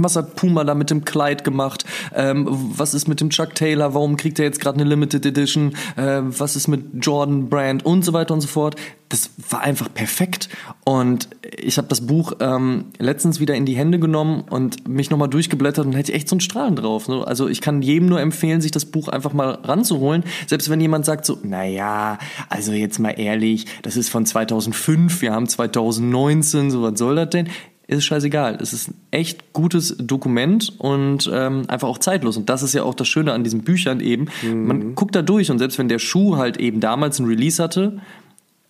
[0.05, 1.85] Was hat Puma da mit dem Kleid gemacht?
[2.15, 3.95] Ähm, was ist mit dem Chuck Taylor?
[3.95, 5.75] Warum kriegt er jetzt gerade eine Limited Edition?
[5.97, 8.77] Ähm, was ist mit Jordan Brand und so weiter und so fort?
[9.09, 10.49] Das war einfach perfekt.
[10.85, 15.29] Und ich habe das Buch ähm, letztens wieder in die Hände genommen und mich nochmal
[15.29, 17.09] durchgeblättert und hätte echt so einen Strahlen drauf.
[17.09, 17.27] Ne?
[17.27, 20.25] Also ich kann jedem nur empfehlen, sich das Buch einfach mal ranzuholen.
[20.47, 25.33] Selbst wenn jemand sagt so, naja, also jetzt mal ehrlich, das ist von 2005, wir
[25.33, 27.49] haben 2019, so was soll das denn?
[27.97, 28.59] Ist scheißegal.
[28.61, 32.37] Es ist ein echt gutes Dokument und ähm, einfach auch zeitlos.
[32.37, 34.29] Und das ist ja auch das Schöne an diesen Büchern eben.
[34.43, 34.67] Mhm.
[34.67, 38.01] Man guckt da durch und selbst wenn der Schuh halt eben damals ein Release hatte,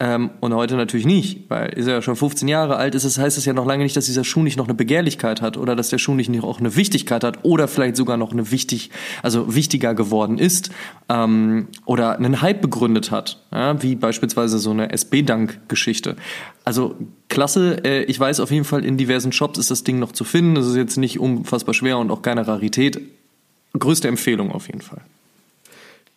[0.02, 3.18] ähm, und heute natürlich nicht, weil ist er ja schon 15 Jahre alt, ist es,
[3.18, 5.76] heißt es ja noch lange nicht, dass dieser Schuh nicht noch eine Begehrlichkeit hat oder
[5.76, 8.90] dass der Schuh nicht auch eine Wichtigkeit hat oder vielleicht sogar noch eine wichtig,
[9.22, 10.70] also wichtiger geworden ist
[11.10, 16.16] ähm, oder einen Hype begründet hat, ja, wie beispielsweise so eine SB-Dank-Geschichte.
[16.64, 16.96] Also
[17.28, 20.24] klasse, äh, ich weiß auf jeden Fall, in diversen Shops ist das Ding noch zu
[20.24, 20.54] finden.
[20.54, 23.02] Das ist jetzt nicht unfassbar schwer und auch keine Rarität.
[23.78, 25.02] Größte Empfehlung auf jeden Fall.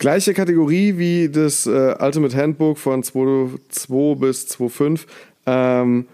[0.04, 5.06] Gleiche Kategorie wie das äh, Ultimate Handbook von 2.2 bis 2.5.
[5.46, 6.08] Ähm,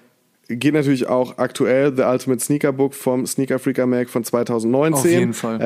[0.49, 4.93] geht natürlich auch aktuell The Ultimate Sneaker Book vom Sneaker Freaker Mag von 2019.
[4.93, 5.62] Auf jeden Fall.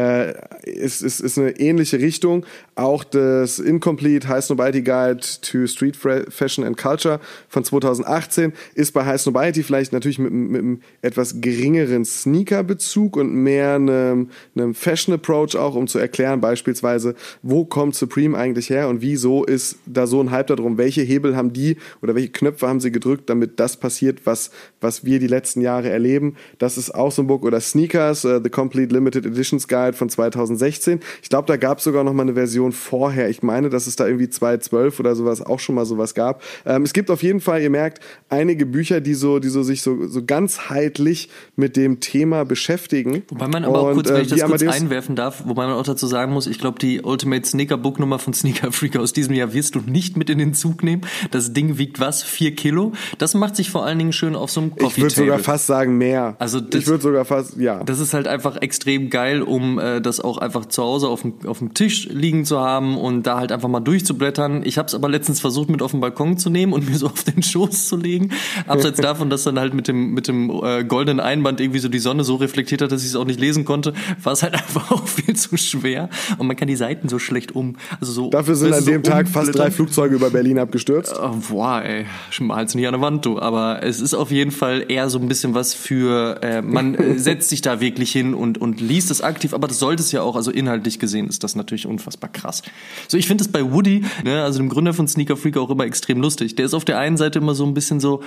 [0.65, 2.45] Äh, ist, ist, ist eine ähnliche Richtung.
[2.75, 9.05] Auch das Incomplete High Snobiety Guide to Street Fashion and Culture von 2018 ist bei
[9.05, 15.55] High Snobiety vielleicht natürlich mit, mit einem etwas geringeren Sneaker-Bezug und mehr einem, einem Fashion-Approach
[15.55, 20.19] auch, um zu erklären beispielsweise, wo kommt Supreme eigentlich her und wieso ist da so
[20.19, 23.77] ein Hype darum, welche Hebel haben die oder welche Knöpfe haben sie gedrückt, damit das
[23.77, 24.51] passiert, was
[24.83, 26.35] was wir die letzten Jahre erleben.
[26.57, 30.09] Das ist auch so ein Book oder Sneakers, uh, The Complete Limited Editions Guide von
[30.09, 30.99] 2016.
[31.21, 33.29] Ich glaube, da gab es sogar noch mal eine Version vorher.
[33.29, 36.43] Ich meine, dass es da irgendwie 2012 oder sowas auch schon mal sowas gab.
[36.65, 39.81] Ähm, es gibt auf jeden Fall, ihr merkt, einige Bücher, die so, die so sich
[39.81, 43.23] so, so ganzheitlich mit dem Thema beschäftigen.
[43.29, 45.83] Wobei man aber auch kurz, wenn ich äh, das kurz einwerfen darf, wobei man auch
[45.83, 49.33] dazu sagen muss, ich glaube, die Ultimate Sneaker Book Nummer von Sneaker Freak aus diesem
[49.35, 51.03] Jahr wirst du nicht mit in den Zug nehmen.
[51.31, 52.23] Das Ding wiegt was?
[52.23, 52.93] Vier Kilo?
[53.17, 55.97] Das macht sich vor allen Dingen schön auf so einem Ich würde sogar fast sagen
[55.97, 56.35] mehr.
[56.39, 57.83] Also das, ich würde sogar fast, ja.
[57.83, 61.33] Das ist halt einfach extrem geil, um äh, das auch einfach zu Hause auf dem,
[61.45, 64.63] auf dem Tisch liegen zu haben und da halt einfach mal durchzublättern.
[64.65, 67.07] Ich habe es aber letztens versucht, mit auf den Balkon zu nehmen und mir so
[67.07, 68.31] auf den Schoß zu legen.
[68.67, 71.99] Abseits davon, dass dann halt mit dem, mit dem äh, goldenen Einband irgendwie so die
[71.99, 74.91] Sonne so reflektiert hat, dass ich es auch nicht lesen konnte, war es halt einfach
[74.91, 76.09] auch viel zu schwer.
[76.37, 77.75] Und man kann die Seiten so schlecht um.
[77.99, 81.13] Also so, Dafür sind an dem so Tag fast drei Flugzeuge über Berlin abgestürzt.
[81.21, 82.05] Oh, boah, ey,
[82.39, 83.39] mal's nicht an der Wand, du.
[83.39, 87.17] Aber es ist auf jeden Fall eher so ein bisschen was für, äh, man äh,
[87.19, 90.21] setzt sich da wirklich hin und, und liest es aktiv, aber das sollte es ja
[90.21, 92.63] auch, also inhaltlich gesehen ist das natürlich unfassbar krass.
[93.07, 95.83] So, ich finde es bei Woody, ne, also dem Gründer von Sneaker Freak auch immer
[95.85, 96.55] extrem lustig.
[96.55, 98.21] Der ist auf der einen Seite immer so ein bisschen so,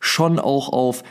[0.00, 1.02] schon auch auf,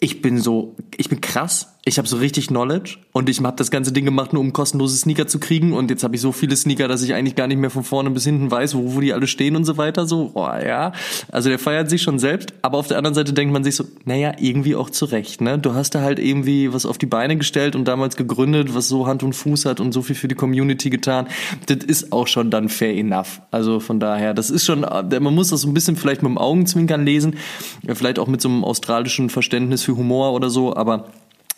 [0.00, 3.70] ich bin so, ich bin krass, ich habe so richtig Knowledge und ich habe das
[3.70, 6.54] ganze Ding gemacht, nur um kostenlose Sneaker zu kriegen und jetzt habe ich so viele
[6.54, 9.14] Sneaker, dass ich eigentlich gar nicht mehr von vorne bis hinten weiß, wo, wo die
[9.14, 10.06] alle stehen und so weiter.
[10.06, 10.92] So, oh, ja,
[11.32, 13.84] also der feiert sich schon selbst, aber auf der anderen Seite denkt man sich so,
[14.04, 15.40] naja, irgendwie auch zurecht.
[15.40, 15.58] Ne?
[15.58, 19.06] Du hast da halt irgendwie was auf die Beine gestellt und damals gegründet, was so
[19.06, 21.28] Hand und Fuß hat und so viel für die Community getan.
[21.66, 23.40] Das ist auch schon dann fair enough.
[23.50, 26.38] Also von daher, das ist schon, man muss das so ein bisschen vielleicht mit dem
[26.38, 27.36] Augenzwinkern lesen,
[27.86, 31.06] vielleicht auch mit so einem australischen Verständnis für Humor oder so, aber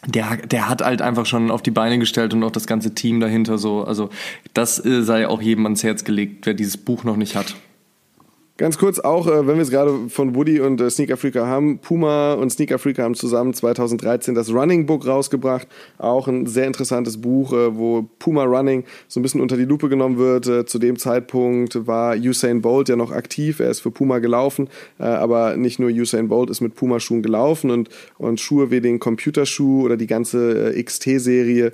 [0.06, 3.20] der, der hat halt einfach schon auf die Beine gestellt und auch das ganze Team
[3.20, 3.84] dahinter so.
[3.84, 4.10] Also
[4.54, 7.54] das äh, sei auch jedem ans Herz gelegt, wer dieses Buch noch nicht hat.
[8.63, 11.81] Ganz kurz auch, äh, wenn wir es gerade von Woody und äh, Sneaker Freaker haben,
[11.81, 15.67] Puma und Sneaker Freaker haben zusammen 2013 das Running Book rausgebracht.
[15.98, 19.88] Auch ein sehr interessantes Buch, äh, wo Puma Running so ein bisschen unter die Lupe
[19.88, 20.71] genommen wird.
[20.71, 25.56] Zu dem Zeitpunkt war Usain Bolt ja noch aktiv, er ist für Puma gelaufen, aber
[25.56, 27.88] nicht nur Usain Bolt ist mit Puma-Schuhen gelaufen und,
[28.19, 31.73] und Schuhe wie den Computerschuh oder die ganze XT-Serie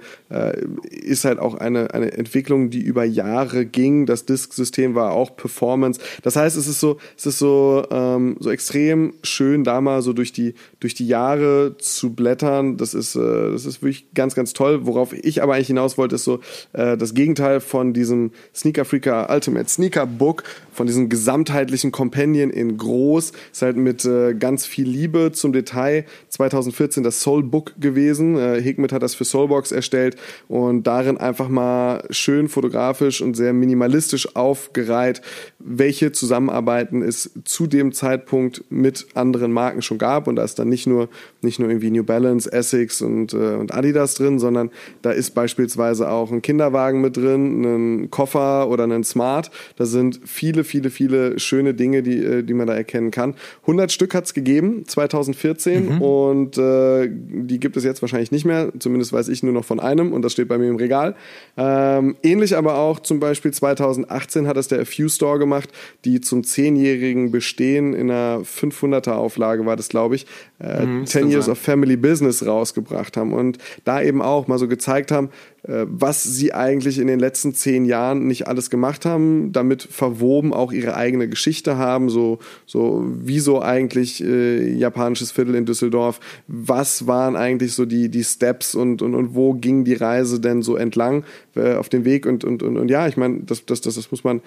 [0.91, 4.07] ist halt auch eine, eine Entwicklung, die über Jahre ging.
[4.07, 6.01] Das Disk-System war auch Performance.
[6.23, 10.13] Das heißt, es ist so, es ist so, ähm, so extrem schön, da mal so
[10.13, 12.77] durch die, durch die Jahre zu blättern.
[12.77, 14.87] Das ist, äh, das ist wirklich ganz, ganz toll.
[14.87, 16.41] Worauf ich aber eigentlich hinaus wollte, ist so
[16.73, 22.77] äh, das Gegenteil von diesem Sneaker Freaker Ultimate Sneaker Book, von diesem gesamtheitlichen Companion in
[22.77, 23.33] groß.
[23.53, 26.05] Ist halt mit äh, ganz viel Liebe zum Detail.
[26.29, 28.37] 2014 das Soul Book gewesen.
[28.37, 30.17] Äh, Higmet hat das für Soulbox erstellt
[30.49, 35.21] und darin einfach mal schön fotografisch und sehr minimalistisch aufgereiht,
[35.59, 36.13] welche
[36.59, 40.27] Zusammenarbeiten es zu dem Zeitpunkt mit anderen Marken schon gab.
[40.27, 41.09] Und da ist dann nicht nur,
[41.43, 44.71] nicht nur irgendwie New Balance, Essex und, äh, und Adidas drin, sondern
[45.03, 47.63] da ist beispielsweise auch ein Kinderwagen mit drin,
[48.03, 49.51] ein Koffer oder ein Smart.
[49.77, 53.35] Da sind viele, viele, viele schöne Dinge, die, äh, die man da erkennen kann.
[53.63, 55.97] 100 Stück hat es gegeben, 2014.
[55.97, 56.03] Mhm.
[56.03, 58.73] Und äh, die gibt es jetzt wahrscheinlich nicht mehr.
[58.79, 61.15] Zumindest weiß ich nur noch von einem und das steht bei mir im Regal.
[61.57, 65.71] Ähm, ähnlich aber auch zum Beispiel 2018 hat es der A Few Store gemacht,
[66.05, 70.27] die zum zehnjährigen Bestehen in einer 500er Auflage war das, glaube ich,
[70.61, 71.53] äh, mhm, 10 Years sein.
[71.53, 75.31] of Family Business rausgebracht haben und da eben auch mal so gezeigt haben,
[75.63, 80.53] äh, was sie eigentlich in den letzten zehn Jahren nicht alles gemacht haben, damit verwoben
[80.53, 87.07] auch ihre eigene Geschichte haben, so, so wieso eigentlich äh, japanisches Viertel in Düsseldorf, was
[87.07, 90.77] waren eigentlich so die, die Steps und, und, und wo ging die Reise denn so
[90.77, 91.25] entlang
[91.55, 94.11] äh, auf dem Weg und, und, und, und ja, ich meine, das, das, das, das
[94.11, 94.41] muss man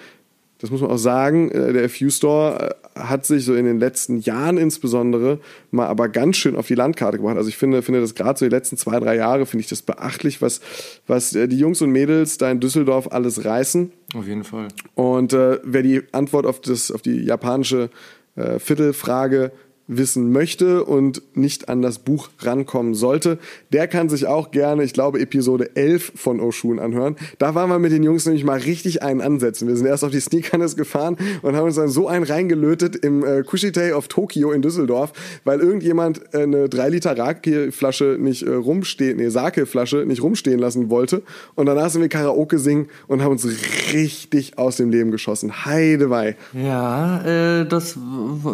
[0.62, 3.80] das muss man auch sagen, äh, der FU Store äh, hat sich so in den
[3.80, 5.40] letzten Jahren insbesondere
[5.72, 7.36] mal aber ganz schön auf die Landkarte gebracht.
[7.36, 9.82] Also ich finde, finde das gerade so die letzten zwei, drei Jahre finde ich das
[9.82, 10.60] beachtlich, was,
[11.08, 13.90] was äh, die Jungs und Mädels da in Düsseldorf alles reißen.
[14.14, 14.68] Auf jeden Fall.
[14.94, 17.90] Und äh, wer die Antwort auf, das, auf die japanische
[18.36, 19.50] äh, Viertelfrage
[19.96, 23.38] wissen möchte und nicht an das Buch rankommen sollte,
[23.72, 27.16] der kann sich auch gerne, ich glaube, Episode 11 von Oshun anhören.
[27.38, 29.68] Da waren wir mit den Jungs nämlich mal richtig einen ansetzen.
[29.68, 33.24] Wir sind erst auf die Sneakerness gefahren und haben uns dann so einen reingelötet im
[33.24, 35.12] äh, Kushitei of Tokio in Düsseldorf,
[35.44, 40.90] weil irgendjemand äh, eine 3 Liter Rake-Flasche nicht äh, rumstehen, nee, Sake-Flasche nicht rumstehen lassen
[40.90, 41.22] wollte.
[41.54, 43.46] Und danach sind wir Karaoke singen und haben uns
[43.92, 45.64] richtig aus dem Leben geschossen.
[45.64, 46.36] Heidewei.
[46.52, 47.98] Ja, äh, das,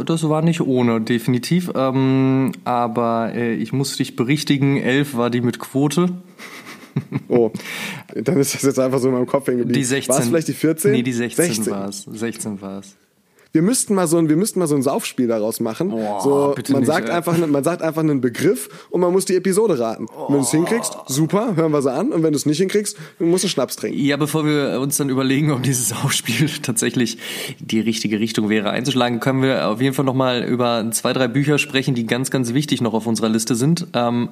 [0.06, 1.70] das war nicht ohne, definitiv definitiv.
[1.74, 6.08] Ähm, aber äh, ich muss dich berichtigen, 11 war die mit Quote.
[7.28, 7.52] Oh,
[8.12, 9.78] dann ist das jetzt einfach so in meinem Kopf hängen geblieben.
[9.78, 10.12] Die 16.
[10.12, 10.90] War es vielleicht die 14?
[10.90, 11.72] Nee, die 16, 16.
[11.72, 12.02] war es.
[12.02, 12.96] 16 war es.
[13.52, 15.90] Wir müssten mal so ein, wir müssten mal so ein Saufspiel daraus machen.
[15.92, 17.14] Oh, so, man nicht, sagt ey.
[17.14, 20.06] einfach, man sagt einfach einen Begriff und man muss die Episode raten.
[20.14, 20.28] Oh.
[20.28, 22.12] Wenn du es hinkriegst, super, hören wir sie an.
[22.12, 23.98] Und wenn du es nicht hinkriegst, dann musst du Schnaps trinken.
[23.98, 27.16] Ja, bevor wir uns dann überlegen, ob dieses Saufspiel tatsächlich
[27.58, 31.58] die richtige Richtung wäre einzuschlagen, können wir auf jeden Fall nochmal über zwei, drei Bücher
[31.58, 33.86] sprechen, die ganz, ganz wichtig noch auf unserer Liste sind.
[33.94, 34.28] Ähm,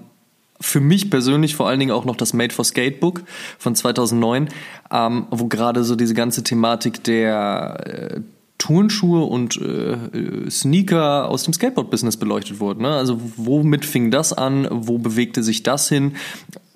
[0.60, 3.22] für mich persönlich vor allen Dingen auch noch das Made for Skatebook
[3.58, 4.48] von 2009,
[4.90, 8.20] ähm, wo gerade so diese ganze Thematik der äh,
[8.58, 12.82] Turnschuhe und äh, Sneaker aus dem Skateboard-Business beleuchtet wurden.
[12.82, 12.90] Ne?
[12.90, 14.66] Also womit fing das an?
[14.70, 16.16] Wo bewegte sich das hin?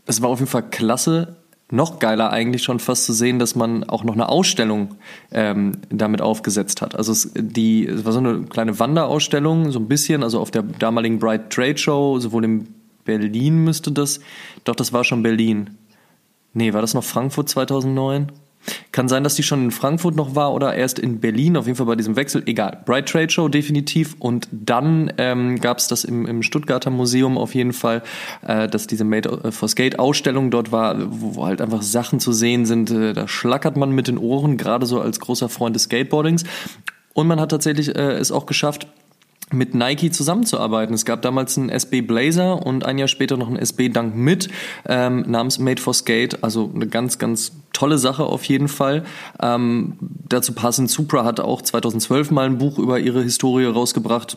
[0.07, 1.37] Es war auf jeden Fall klasse.
[1.73, 4.97] Noch geiler eigentlich schon fast zu sehen, dass man auch noch eine Ausstellung
[5.31, 6.97] ähm, damit aufgesetzt hat.
[6.97, 10.63] Also es, die, es war so eine kleine Wanderausstellung, so ein bisschen, also auf der
[10.63, 12.75] damaligen Bright Trade Show, sowohl in
[13.05, 14.21] Berlin müsste das,
[14.65, 15.71] doch das war schon Berlin.
[16.53, 18.33] Nee, war das noch Frankfurt 2009?
[18.93, 21.77] Kann sein, dass die schon in Frankfurt noch war oder erst in Berlin, auf jeden
[21.77, 22.43] Fall bei diesem Wechsel.
[22.47, 22.83] Egal.
[22.85, 24.17] Bright Trade Show definitiv.
[24.19, 28.03] Und dann ähm, gab es das im, im Stuttgarter Museum auf jeden Fall,
[28.43, 32.67] äh, dass diese Made for Skate Ausstellung dort war, wo, halt einfach Sachen zu sehen
[32.67, 32.91] sind.
[32.91, 36.45] Äh, da schlackert man mit den Ohren, gerade so als großer Freund des Skateboardings.
[37.15, 38.87] Und man hat tatsächlich äh, es auch geschafft,
[39.53, 40.95] mit Nike zusammenzuarbeiten.
[40.95, 44.49] Es gab damals einen SB Blazer und ein Jahr später noch einen SB Dunk mit
[44.87, 46.43] ähm, namens Made for Skate.
[46.45, 49.05] Also eine ganz, ganz tolle Sache auf jeden Fall.
[49.41, 49.97] Ähm,
[50.29, 54.37] dazu passend, Supra hat auch 2012 mal ein Buch über ihre Historie rausgebracht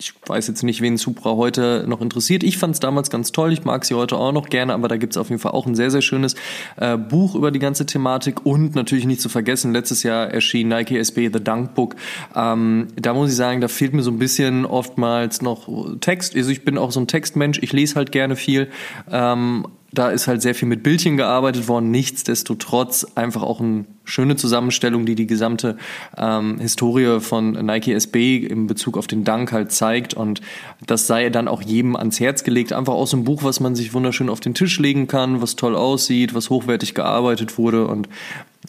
[0.00, 2.42] ich weiß jetzt nicht, wen Supra heute noch interessiert.
[2.42, 4.96] Ich fand es damals ganz toll, ich mag sie heute auch noch gerne, aber da
[4.96, 6.36] gibt es auf jeden Fall auch ein sehr, sehr schönes
[6.76, 10.96] äh, Buch über die ganze Thematik und natürlich nicht zu vergessen, letztes Jahr erschien Nike
[10.96, 11.96] SB The Dunk Book.
[12.34, 15.68] Ähm, da muss ich sagen, da fehlt mir so ein bisschen oftmals noch
[16.00, 16.34] Text.
[16.34, 18.68] Also ich bin auch so ein Textmensch, ich lese halt gerne viel.
[19.10, 21.90] Ähm, da ist halt sehr viel mit Bildchen gearbeitet worden.
[21.90, 25.76] Nichtsdestotrotz einfach auch eine schöne Zusammenstellung, die die gesamte
[26.16, 30.14] ähm, Historie von Nike SB in Bezug auf den Dank halt zeigt.
[30.14, 30.40] Und
[30.86, 32.72] das sei dann auch jedem ans Herz gelegt.
[32.72, 35.74] Einfach aus einem Buch, was man sich wunderschön auf den Tisch legen kann, was toll
[35.74, 38.08] aussieht, was hochwertig gearbeitet wurde und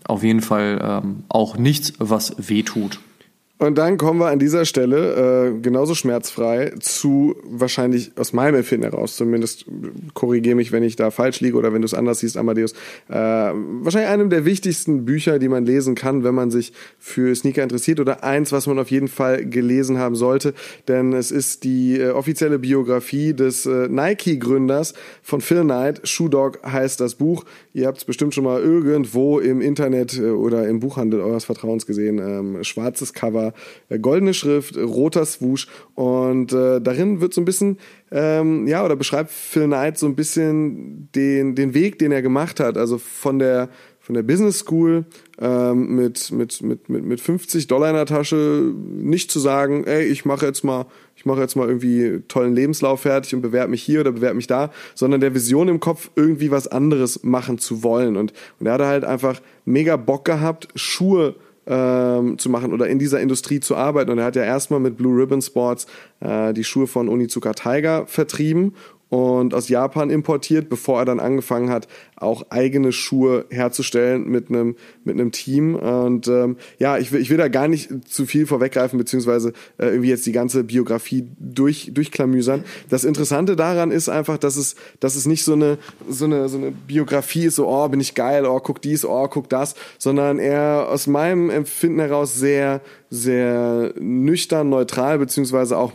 [0.06, 3.00] auf jeden Fall ähm, auch nichts, was weh tut.
[3.62, 8.90] Und dann kommen wir an dieser Stelle äh, genauso schmerzfrei zu wahrscheinlich aus meinem Empfinden
[8.90, 9.66] heraus, zumindest
[10.16, 12.72] korrigiere mich, wenn ich da falsch liege oder wenn du es anders siehst, Amadeus,
[13.08, 17.62] äh, wahrscheinlich einem der wichtigsten Bücher, die man lesen kann, wenn man sich für Sneaker
[17.62, 20.56] interessiert oder eins, was man auf jeden Fall gelesen haben sollte,
[20.88, 26.02] denn es ist die äh, offizielle Biografie des äh, Nike-Gründers von Phil Knight.
[26.08, 27.46] Shoe Dog heißt das Buch.
[27.76, 31.86] Ihr habt es bestimmt schon mal irgendwo im Internet äh, oder im Buchhandel eures Vertrauens
[31.86, 32.18] gesehen.
[32.18, 33.51] Ähm, schwarzes Cover
[33.90, 37.78] äh, goldene Schrift, roter Swoosh und äh, darin wird so ein bisschen,
[38.12, 42.60] ähm, ja, oder beschreibt Phil Knight so ein bisschen den, den Weg, den er gemacht
[42.60, 43.70] hat, also von der
[44.02, 45.06] von der Business School
[45.40, 50.04] ähm, mit, mit, mit, mit, mit 50 Dollar in der Tasche nicht zu sagen, ey,
[50.04, 53.84] ich mache jetzt mal, ich mache jetzt mal irgendwie tollen Lebenslauf fertig und bewerbe mich
[53.84, 57.84] hier oder bewerbe mich da, sondern der Vision im Kopf, irgendwie was anderes machen zu
[57.84, 58.18] wollen.
[58.18, 61.36] Und, und er hatte halt einfach mega Bock gehabt, Schuhe
[61.68, 64.12] ähm, zu machen oder in dieser Industrie zu arbeiten.
[64.12, 65.88] Und er hat ja erstmal mit Blue Ribbon Sports
[66.20, 68.74] äh, die Schuhe von Onizuka Tiger vertrieben
[69.12, 74.78] und aus Japan importiert, bevor er dann angefangen hat, auch eigene Schuhe herzustellen mit einem
[75.04, 75.76] mit einem Team.
[75.76, 79.88] Und ähm, ja, ich will, ich will da gar nicht zu viel vorweggreifen, beziehungsweise äh,
[79.88, 82.64] irgendwie jetzt die ganze Biografie durch, durchklamüsern.
[82.90, 86.58] Das Interessante daran ist einfach, dass es, dass es nicht so eine, so eine, so
[86.58, 90.40] eine Biografie ist, so, oh, bin ich geil, oh, guck dies, oh, guck das, sondern
[90.40, 92.80] er aus meinem Empfinden heraus sehr,
[93.14, 95.92] sehr nüchtern, neutral, beziehungsweise auch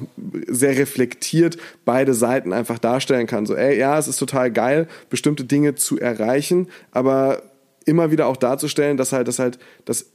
[0.47, 1.57] sehr reflektiert
[1.87, 3.47] beide Seiten einfach darstellen kann.
[3.47, 7.43] So, ey, ja, es ist total geil, bestimmte Dinge zu erreichen, aber
[7.87, 10.07] immer wieder auch darzustellen, dass halt, dass halt, dass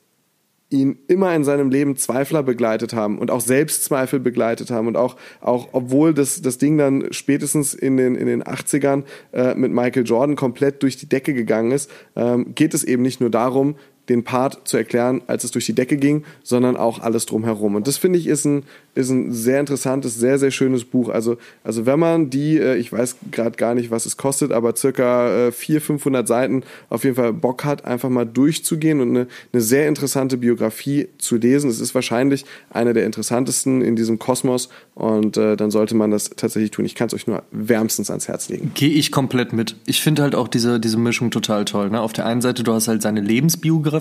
[0.70, 5.18] ihn immer in seinem Leben Zweifler begleitet haben und auch Selbstzweifel begleitet haben und auch,
[5.42, 10.06] auch obwohl das, das Ding dann spätestens in den, in den 80ern äh, mit Michael
[10.06, 13.76] Jordan komplett durch die Decke gegangen ist, ähm, geht es eben nicht nur darum,
[14.12, 17.76] den Part zu erklären, als es durch die Decke ging, sondern auch alles drumherum.
[17.76, 21.10] Und das finde ich ist ein, ist ein sehr interessantes, sehr, sehr schönes Buch.
[21.10, 24.76] Also, also wenn man die, äh, ich weiß gerade gar nicht, was es kostet, aber
[24.76, 29.28] circa 400, äh, 500 Seiten auf jeden Fall Bock hat, einfach mal durchzugehen und eine,
[29.54, 31.70] eine sehr interessante Biografie zu lesen.
[31.70, 36.32] Es ist wahrscheinlich eine der interessantesten in diesem Kosmos und äh, dann sollte man das
[36.32, 36.86] tatsächlich tun.
[36.86, 38.72] Ich kann es euch nur wärmstens ans Herz legen.
[38.74, 39.76] Gehe ich komplett mit.
[39.86, 41.90] Ich finde halt auch diese, diese Mischung total toll.
[41.90, 42.02] Ne?
[42.02, 44.01] Auf der einen Seite, du hast halt seine Lebensbiografie,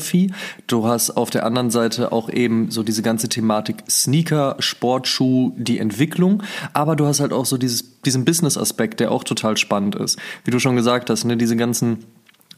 [0.66, 5.78] du hast auf der anderen Seite auch eben so diese ganze Thematik Sneaker, Sportschuh, die
[5.78, 6.42] Entwicklung,
[6.72, 10.18] aber du hast halt auch so dieses, diesen Business-Aspekt, der auch total spannend ist.
[10.44, 12.04] Wie du schon gesagt hast, ne, diese ganzen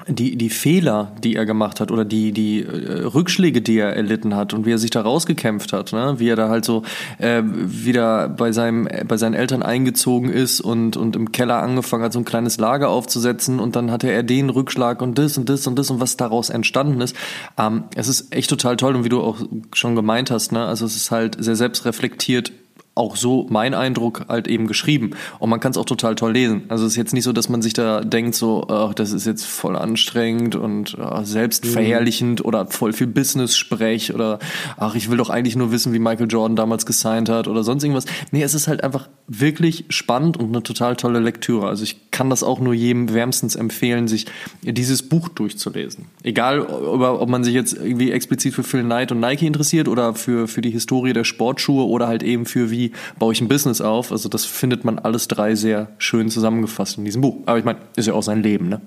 [0.08, 4.34] die, die Fehler, die er gemacht hat oder die, die äh, Rückschläge, die er erlitten
[4.34, 6.14] hat und wie er sich da rausgekämpft hat, ne?
[6.18, 6.82] wie er da halt so
[7.18, 12.12] äh, wieder bei, seinem, bei seinen Eltern eingezogen ist und, und im Keller angefangen hat,
[12.12, 15.66] so ein kleines Lager aufzusetzen und dann hatte er den Rückschlag und das und das
[15.66, 17.16] und das und was daraus entstanden ist.
[17.58, 19.38] Ähm, es ist echt total toll und wie du auch
[19.72, 20.64] schon gemeint hast, ne?
[20.64, 22.52] also es ist halt sehr selbstreflektiert
[22.94, 25.12] auch so mein Eindruck halt eben geschrieben.
[25.38, 26.64] Und man kann es auch total toll lesen.
[26.68, 29.26] Also es ist jetzt nicht so, dass man sich da denkt, so, ach, das ist
[29.26, 32.46] jetzt voll anstrengend und ach, selbstverherrlichend mhm.
[32.46, 34.40] oder voll viel Business-Sprech oder
[34.76, 37.82] ach, ich will doch eigentlich nur wissen, wie Michael Jordan damals gesigned hat oder sonst
[37.82, 38.04] irgendwas.
[38.30, 41.68] Nee, es ist halt einfach wirklich spannend und eine total tolle Lektüre.
[41.68, 44.26] Also ich kann das auch nur jedem wärmstens empfehlen, sich
[44.62, 46.06] dieses Buch durchzulesen.
[46.22, 50.46] Egal, ob man sich jetzt irgendwie explizit für Phil Knight und Nike interessiert oder für,
[50.46, 53.80] für die Historie der Sportschuhe oder halt eben für wie wie baue ich ein Business
[53.80, 54.12] auf.
[54.12, 57.36] Also das findet man alles drei sehr schön zusammengefasst in diesem Buch.
[57.46, 58.80] Aber ich meine, ist ja auch sein Leben, ne?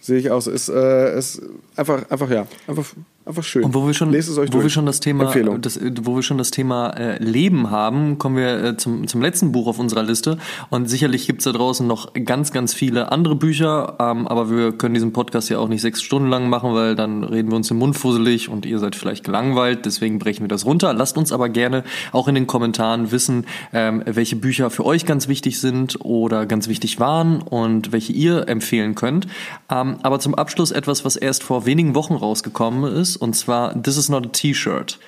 [0.00, 0.48] Sehe ich aus.
[0.48, 1.40] Ist, äh, ist
[1.76, 2.86] einfach, einfach, ja, einfach
[3.24, 3.62] Einfach schön.
[3.62, 4.64] Und wo wir schon, Lest es euch wo durch.
[4.64, 8.64] wir schon das Thema, das, wo wir schon das Thema äh, Leben haben, kommen wir
[8.64, 10.38] äh, zum, zum letzten Buch auf unserer Liste.
[10.70, 14.94] Und sicherlich gibt's da draußen noch ganz, ganz viele andere Bücher, ähm, aber wir können
[14.94, 17.78] diesen Podcast ja auch nicht sechs Stunden lang machen, weil dann reden wir uns im
[17.78, 19.86] Mund fusselig und ihr seid vielleicht gelangweilt.
[19.86, 20.92] Deswegen brechen wir das runter.
[20.92, 25.28] Lasst uns aber gerne auch in den Kommentaren wissen, ähm, welche Bücher für euch ganz
[25.28, 29.28] wichtig sind oder ganz wichtig waren und welche ihr empfehlen könnt.
[29.70, 33.96] Ähm, aber zum Abschluss etwas, was erst vor wenigen Wochen rausgekommen ist und zwar This
[33.96, 34.98] is not a T-Shirt.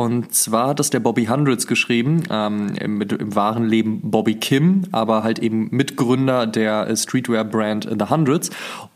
[0.00, 4.84] Und zwar hat das der Bobby Hundreds geschrieben, ähm, im, im, wahren Leben Bobby Kim,
[4.92, 8.48] aber halt eben Mitgründer der Streetwear-Brand The Hundreds.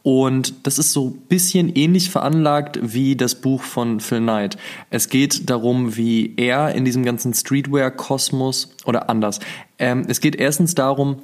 [0.02, 4.56] Und das ist so ein bisschen ähnlich veranlagt wie das Buch von Phil Knight.
[4.88, 9.40] Es geht darum, wie er in diesem ganzen Streetwear-Kosmos oder anders.
[9.78, 11.18] Ähm, es geht erstens darum,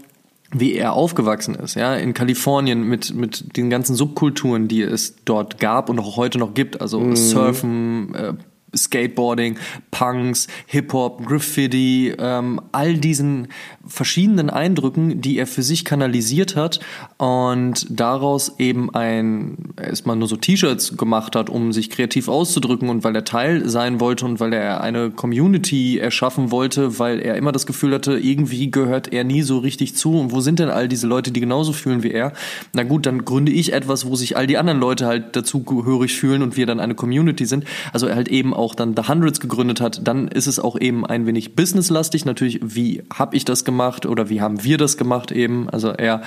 [0.53, 5.61] wie er aufgewachsen ist, ja, in Kalifornien mit, mit den ganzen Subkulturen, die es dort
[5.61, 7.16] gab und auch heute noch gibt, also mhm.
[7.16, 8.32] Surfen, äh,
[8.76, 9.58] Skateboarding,
[9.90, 13.48] Punks, Hip-Hop, Graffiti, ähm, all diesen
[13.86, 16.80] verschiedenen Eindrücken, die er für sich kanalisiert hat
[17.18, 23.04] und daraus eben ein, erstmal nur so T-Shirts gemacht hat, um sich kreativ auszudrücken und
[23.04, 27.52] weil er Teil sein wollte und weil er eine Community erschaffen wollte, weil er immer
[27.52, 30.88] das Gefühl hatte, irgendwie gehört er nie so richtig zu und wo sind denn all
[30.88, 32.32] diese Leute, die genauso fühlen wie er?
[32.72, 36.42] Na gut, dann gründe ich etwas, wo sich all die anderen Leute halt dazugehörig fühlen
[36.42, 37.64] und wir dann eine Community sind.
[37.92, 41.26] Also halt eben auch dann The Hundreds gegründet hat, dann ist es auch eben ein
[41.26, 42.24] wenig businesslastig.
[42.24, 45.68] Natürlich, wie habe ich das gemacht oder wie haben wir das gemacht eben?
[45.70, 46.22] Also er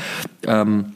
[0.45, 0.93] ähm,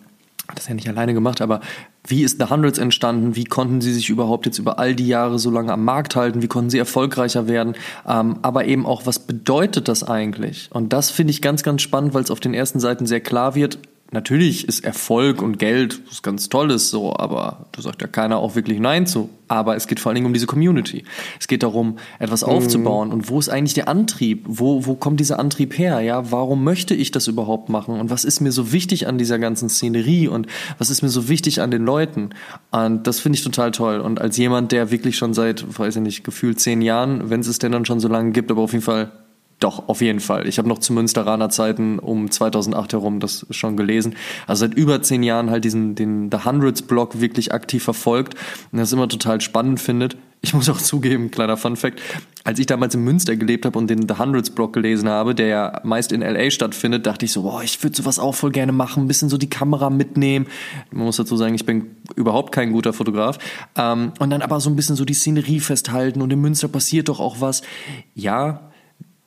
[0.48, 1.60] hat das ja nicht alleine gemacht, aber
[2.06, 3.36] wie ist The Hundreds entstanden?
[3.36, 6.42] Wie konnten sie sich überhaupt jetzt über all die Jahre so lange am Markt halten?
[6.42, 7.76] Wie konnten sie erfolgreicher werden?
[8.08, 10.70] Ähm, aber eben auch, was bedeutet das eigentlich?
[10.72, 13.56] Und das finde ich ganz, ganz spannend, weil es auf den ersten Seiten sehr klar
[13.56, 13.80] wird
[14.12, 18.56] natürlich ist Erfolg und Geld was ganz Tolles so, aber da sagt ja keiner auch
[18.56, 19.30] wirklich Nein zu.
[19.50, 21.06] Aber es geht vor allen Dingen um diese Community.
[21.40, 22.52] Es geht darum, etwas mhm.
[22.52, 23.12] aufzubauen.
[23.12, 24.44] Und wo ist eigentlich der Antrieb?
[24.46, 26.02] Wo, wo kommt dieser Antrieb her?
[26.02, 28.00] Ja, warum möchte ich das überhaupt machen?
[28.00, 30.28] Und was ist mir so wichtig an dieser ganzen Szenerie?
[30.28, 30.48] Und
[30.78, 32.32] was ist mir so wichtig an den Leuten?
[32.72, 34.00] Und das finde ich total toll.
[34.00, 37.48] Und als jemand, der wirklich schon seit, weiß ich nicht, gefühlt zehn Jahren, wenn es
[37.48, 39.12] es denn dann schon so lange gibt, aber auf jeden Fall
[39.60, 40.48] doch, auf jeden Fall.
[40.48, 44.16] Ich habe noch zu Münsteraner Zeiten um 2008 herum das schon gelesen.
[44.46, 48.36] Also seit über zehn Jahren halt diesen den The Hundreds Blog wirklich aktiv verfolgt
[48.72, 50.16] und das immer total spannend findet.
[50.42, 52.00] Ich muss auch zugeben, kleiner Fun Fact,
[52.44, 55.48] als ich damals in Münster gelebt habe und den The Hundreds Blog gelesen habe, der
[55.48, 58.72] ja meist in LA stattfindet, dachte ich so, boah, ich würde sowas auch voll gerne
[58.72, 60.46] machen, ein bisschen so die Kamera mitnehmen.
[60.92, 63.40] Man muss dazu sagen, ich bin überhaupt kein guter Fotograf.
[63.76, 67.10] Ähm, und dann aber so ein bisschen so die Szenerie festhalten und in Münster passiert
[67.10, 67.64] doch auch was.
[68.14, 68.67] Ja,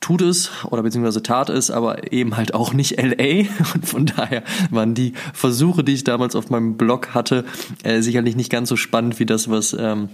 [0.01, 3.45] tut es oder beziehungsweise tat es, aber eben halt auch nicht LA.
[3.73, 7.45] Und von daher waren die Versuche, die ich damals auf meinem Blog hatte,
[7.83, 10.09] äh, sicherlich nicht ganz so spannend wie das, was ähm,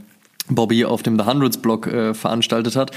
[0.49, 2.91] Bobby auf dem The Hundreds Blog äh, veranstaltet hat.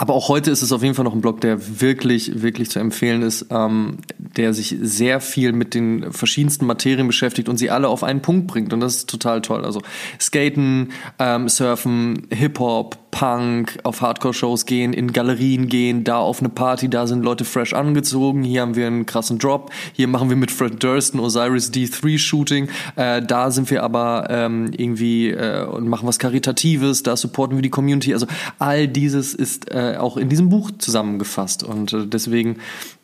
[0.00, 2.78] Aber auch heute ist es auf jeden Fall noch ein Blog, der wirklich, wirklich zu
[2.78, 7.88] empfehlen ist, ähm, der sich sehr viel mit den verschiedensten Materien beschäftigt und sie alle
[7.88, 8.72] auf einen Punkt bringt.
[8.72, 9.62] Und das ist total toll.
[9.62, 9.82] Also
[10.18, 16.88] Skaten, ähm, Surfen, Hip-Hop, Punk, auf Hardcore-Shows gehen, in Galerien gehen, da auf eine Party,
[16.88, 20.50] da sind Leute fresh angezogen, hier haben wir einen krassen Drop, hier machen wir mit
[20.50, 25.88] Fred Durst ein Osiris D3 Shooting, äh, da sind wir aber ähm, irgendwie äh, und
[25.88, 28.14] machen was Karitatives, da supporten wir die Community.
[28.14, 28.26] Also
[28.58, 32.58] all dieses ist äh, auch in diesem Buch zusammengefasst und äh, deswegen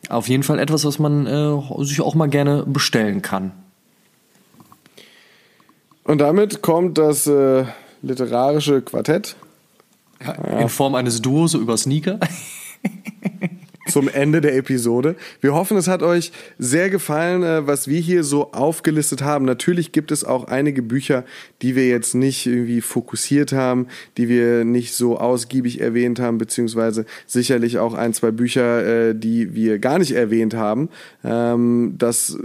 [0.09, 3.51] auf jeden Fall etwas, was man äh, sich auch mal gerne bestellen kann.
[6.03, 7.65] Und damit kommt das äh,
[8.01, 9.35] literarische Quartett
[10.25, 12.19] ja, in Form eines Duos über Sneaker.
[13.89, 15.15] Zum Ende der Episode.
[15.41, 19.45] Wir hoffen, es hat euch sehr gefallen, äh, was wir hier so aufgelistet haben.
[19.45, 21.23] Natürlich gibt es auch einige Bücher,
[21.61, 27.05] die wir jetzt nicht irgendwie fokussiert haben, die wir nicht so ausgiebig erwähnt haben, beziehungsweise
[27.25, 30.89] sicherlich auch ein, zwei Bücher, äh, die wir gar nicht erwähnt haben.
[31.23, 32.37] Ähm, das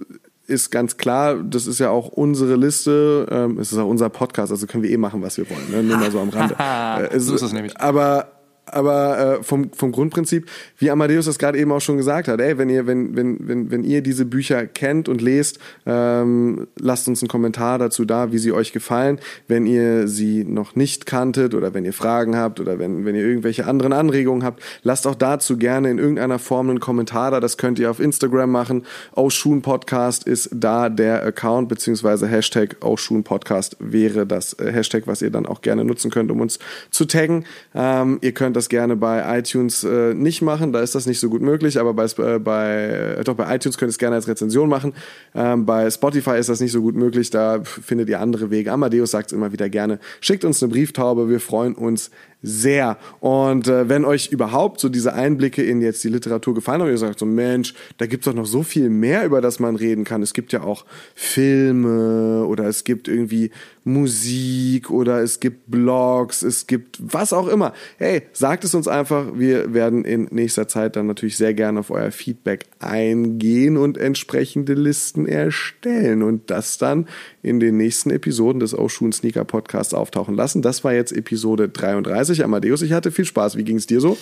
[0.46, 4.52] ist ganz klar, das ist ja auch unsere Liste, ähm, es ist auch unser Podcast,
[4.52, 5.82] also können wir eh machen, was wir wollen, ne?
[5.82, 6.56] nur mal so am Rande.
[7.10, 7.80] äh, so ist es nämlich.
[7.80, 8.31] Aber
[8.66, 10.48] aber äh, vom, vom Grundprinzip,
[10.78, 13.70] wie Amadeus das gerade eben auch schon gesagt hat, ey, wenn ihr, wenn, wenn, wenn,
[13.70, 18.38] wenn ihr diese Bücher kennt und lest, ähm, lasst uns einen Kommentar dazu da, wie
[18.38, 19.18] sie euch gefallen.
[19.48, 23.24] Wenn ihr sie noch nicht kanntet oder wenn ihr Fragen habt oder wenn, wenn ihr
[23.24, 27.40] irgendwelche anderen Anregungen habt, lasst auch dazu gerne in irgendeiner Form einen Kommentar da.
[27.40, 28.84] Das könnt ihr auf Instagram machen.
[29.14, 35.22] Oshun Podcast ist da der Account, beziehungsweise Hashtag Oshun Podcast wäre das äh, Hashtag, was
[35.22, 36.58] ihr dann auch gerne nutzen könnt, um uns
[36.90, 37.44] zu taggen.
[37.74, 41.30] Ähm, ihr könnt das gerne bei iTunes äh, nicht machen, da ist das nicht so
[41.30, 44.28] gut möglich, aber bei, äh, bei, äh, doch bei iTunes könnt ihr es gerne als
[44.28, 44.92] Rezension machen.
[45.34, 48.70] Ähm, bei Spotify ist das nicht so gut möglich, da findet ihr andere Wege.
[48.70, 50.00] Amadeus sagt es immer wieder gerne.
[50.20, 52.10] Schickt uns eine Brieftaube, wir freuen uns
[52.42, 52.98] sehr.
[53.20, 56.98] Und äh, wenn euch überhaupt so diese Einblicke in jetzt die Literatur gefallen haben, ihr
[56.98, 60.22] sagt so, Mensch, da gibt's doch noch so viel mehr, über das man reden kann.
[60.22, 60.84] Es gibt ja auch
[61.14, 63.50] Filme oder es gibt irgendwie
[63.84, 67.72] Musik oder es gibt Blogs, es gibt was auch immer.
[67.98, 69.26] Hey, sagt es uns einfach.
[69.34, 74.74] Wir werden in nächster Zeit dann natürlich sehr gerne auf euer Feedback eingehen und entsprechende
[74.74, 77.08] Listen erstellen und das dann
[77.42, 80.62] in den nächsten Episoden des Oshun Sneaker Podcasts auftauchen lassen.
[80.62, 82.44] Das war jetzt Episode 33.
[82.44, 83.56] Amadeus, ich hatte viel Spaß.
[83.56, 84.16] Wie ging es dir so?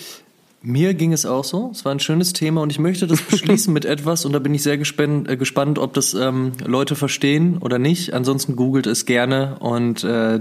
[0.63, 1.69] Mir ging es auch so.
[1.71, 4.53] Es war ein schönes Thema und ich möchte das beschließen mit etwas und da bin
[4.53, 8.13] ich sehr gespannt, äh, gespannt ob das ähm, Leute verstehen oder nicht.
[8.13, 10.39] Ansonsten googelt es gerne und äh,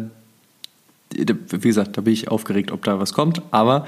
[1.12, 3.42] wie gesagt, da bin ich aufgeregt, ob da was kommt.
[3.50, 3.86] Aber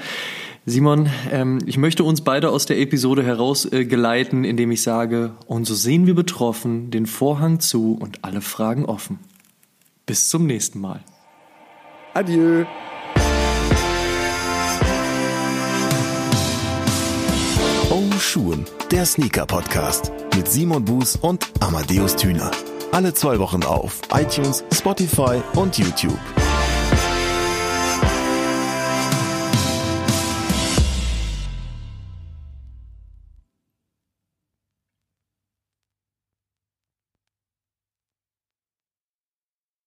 [0.65, 5.65] Simon, ähm, ich möchte uns beide aus der Episode herausgeleiten, äh, indem ich sage, und
[5.65, 9.19] so sehen wir betroffen, den Vorhang zu und alle Fragen offen.
[10.05, 11.01] Bis zum nächsten Mal.
[12.13, 12.65] Adieu.
[17.89, 22.51] Oh Schuhen, der Sneaker-Podcast mit Simon Buß und Amadeus Thüner.
[22.91, 26.19] Alle zwei Wochen auf iTunes, Spotify und YouTube.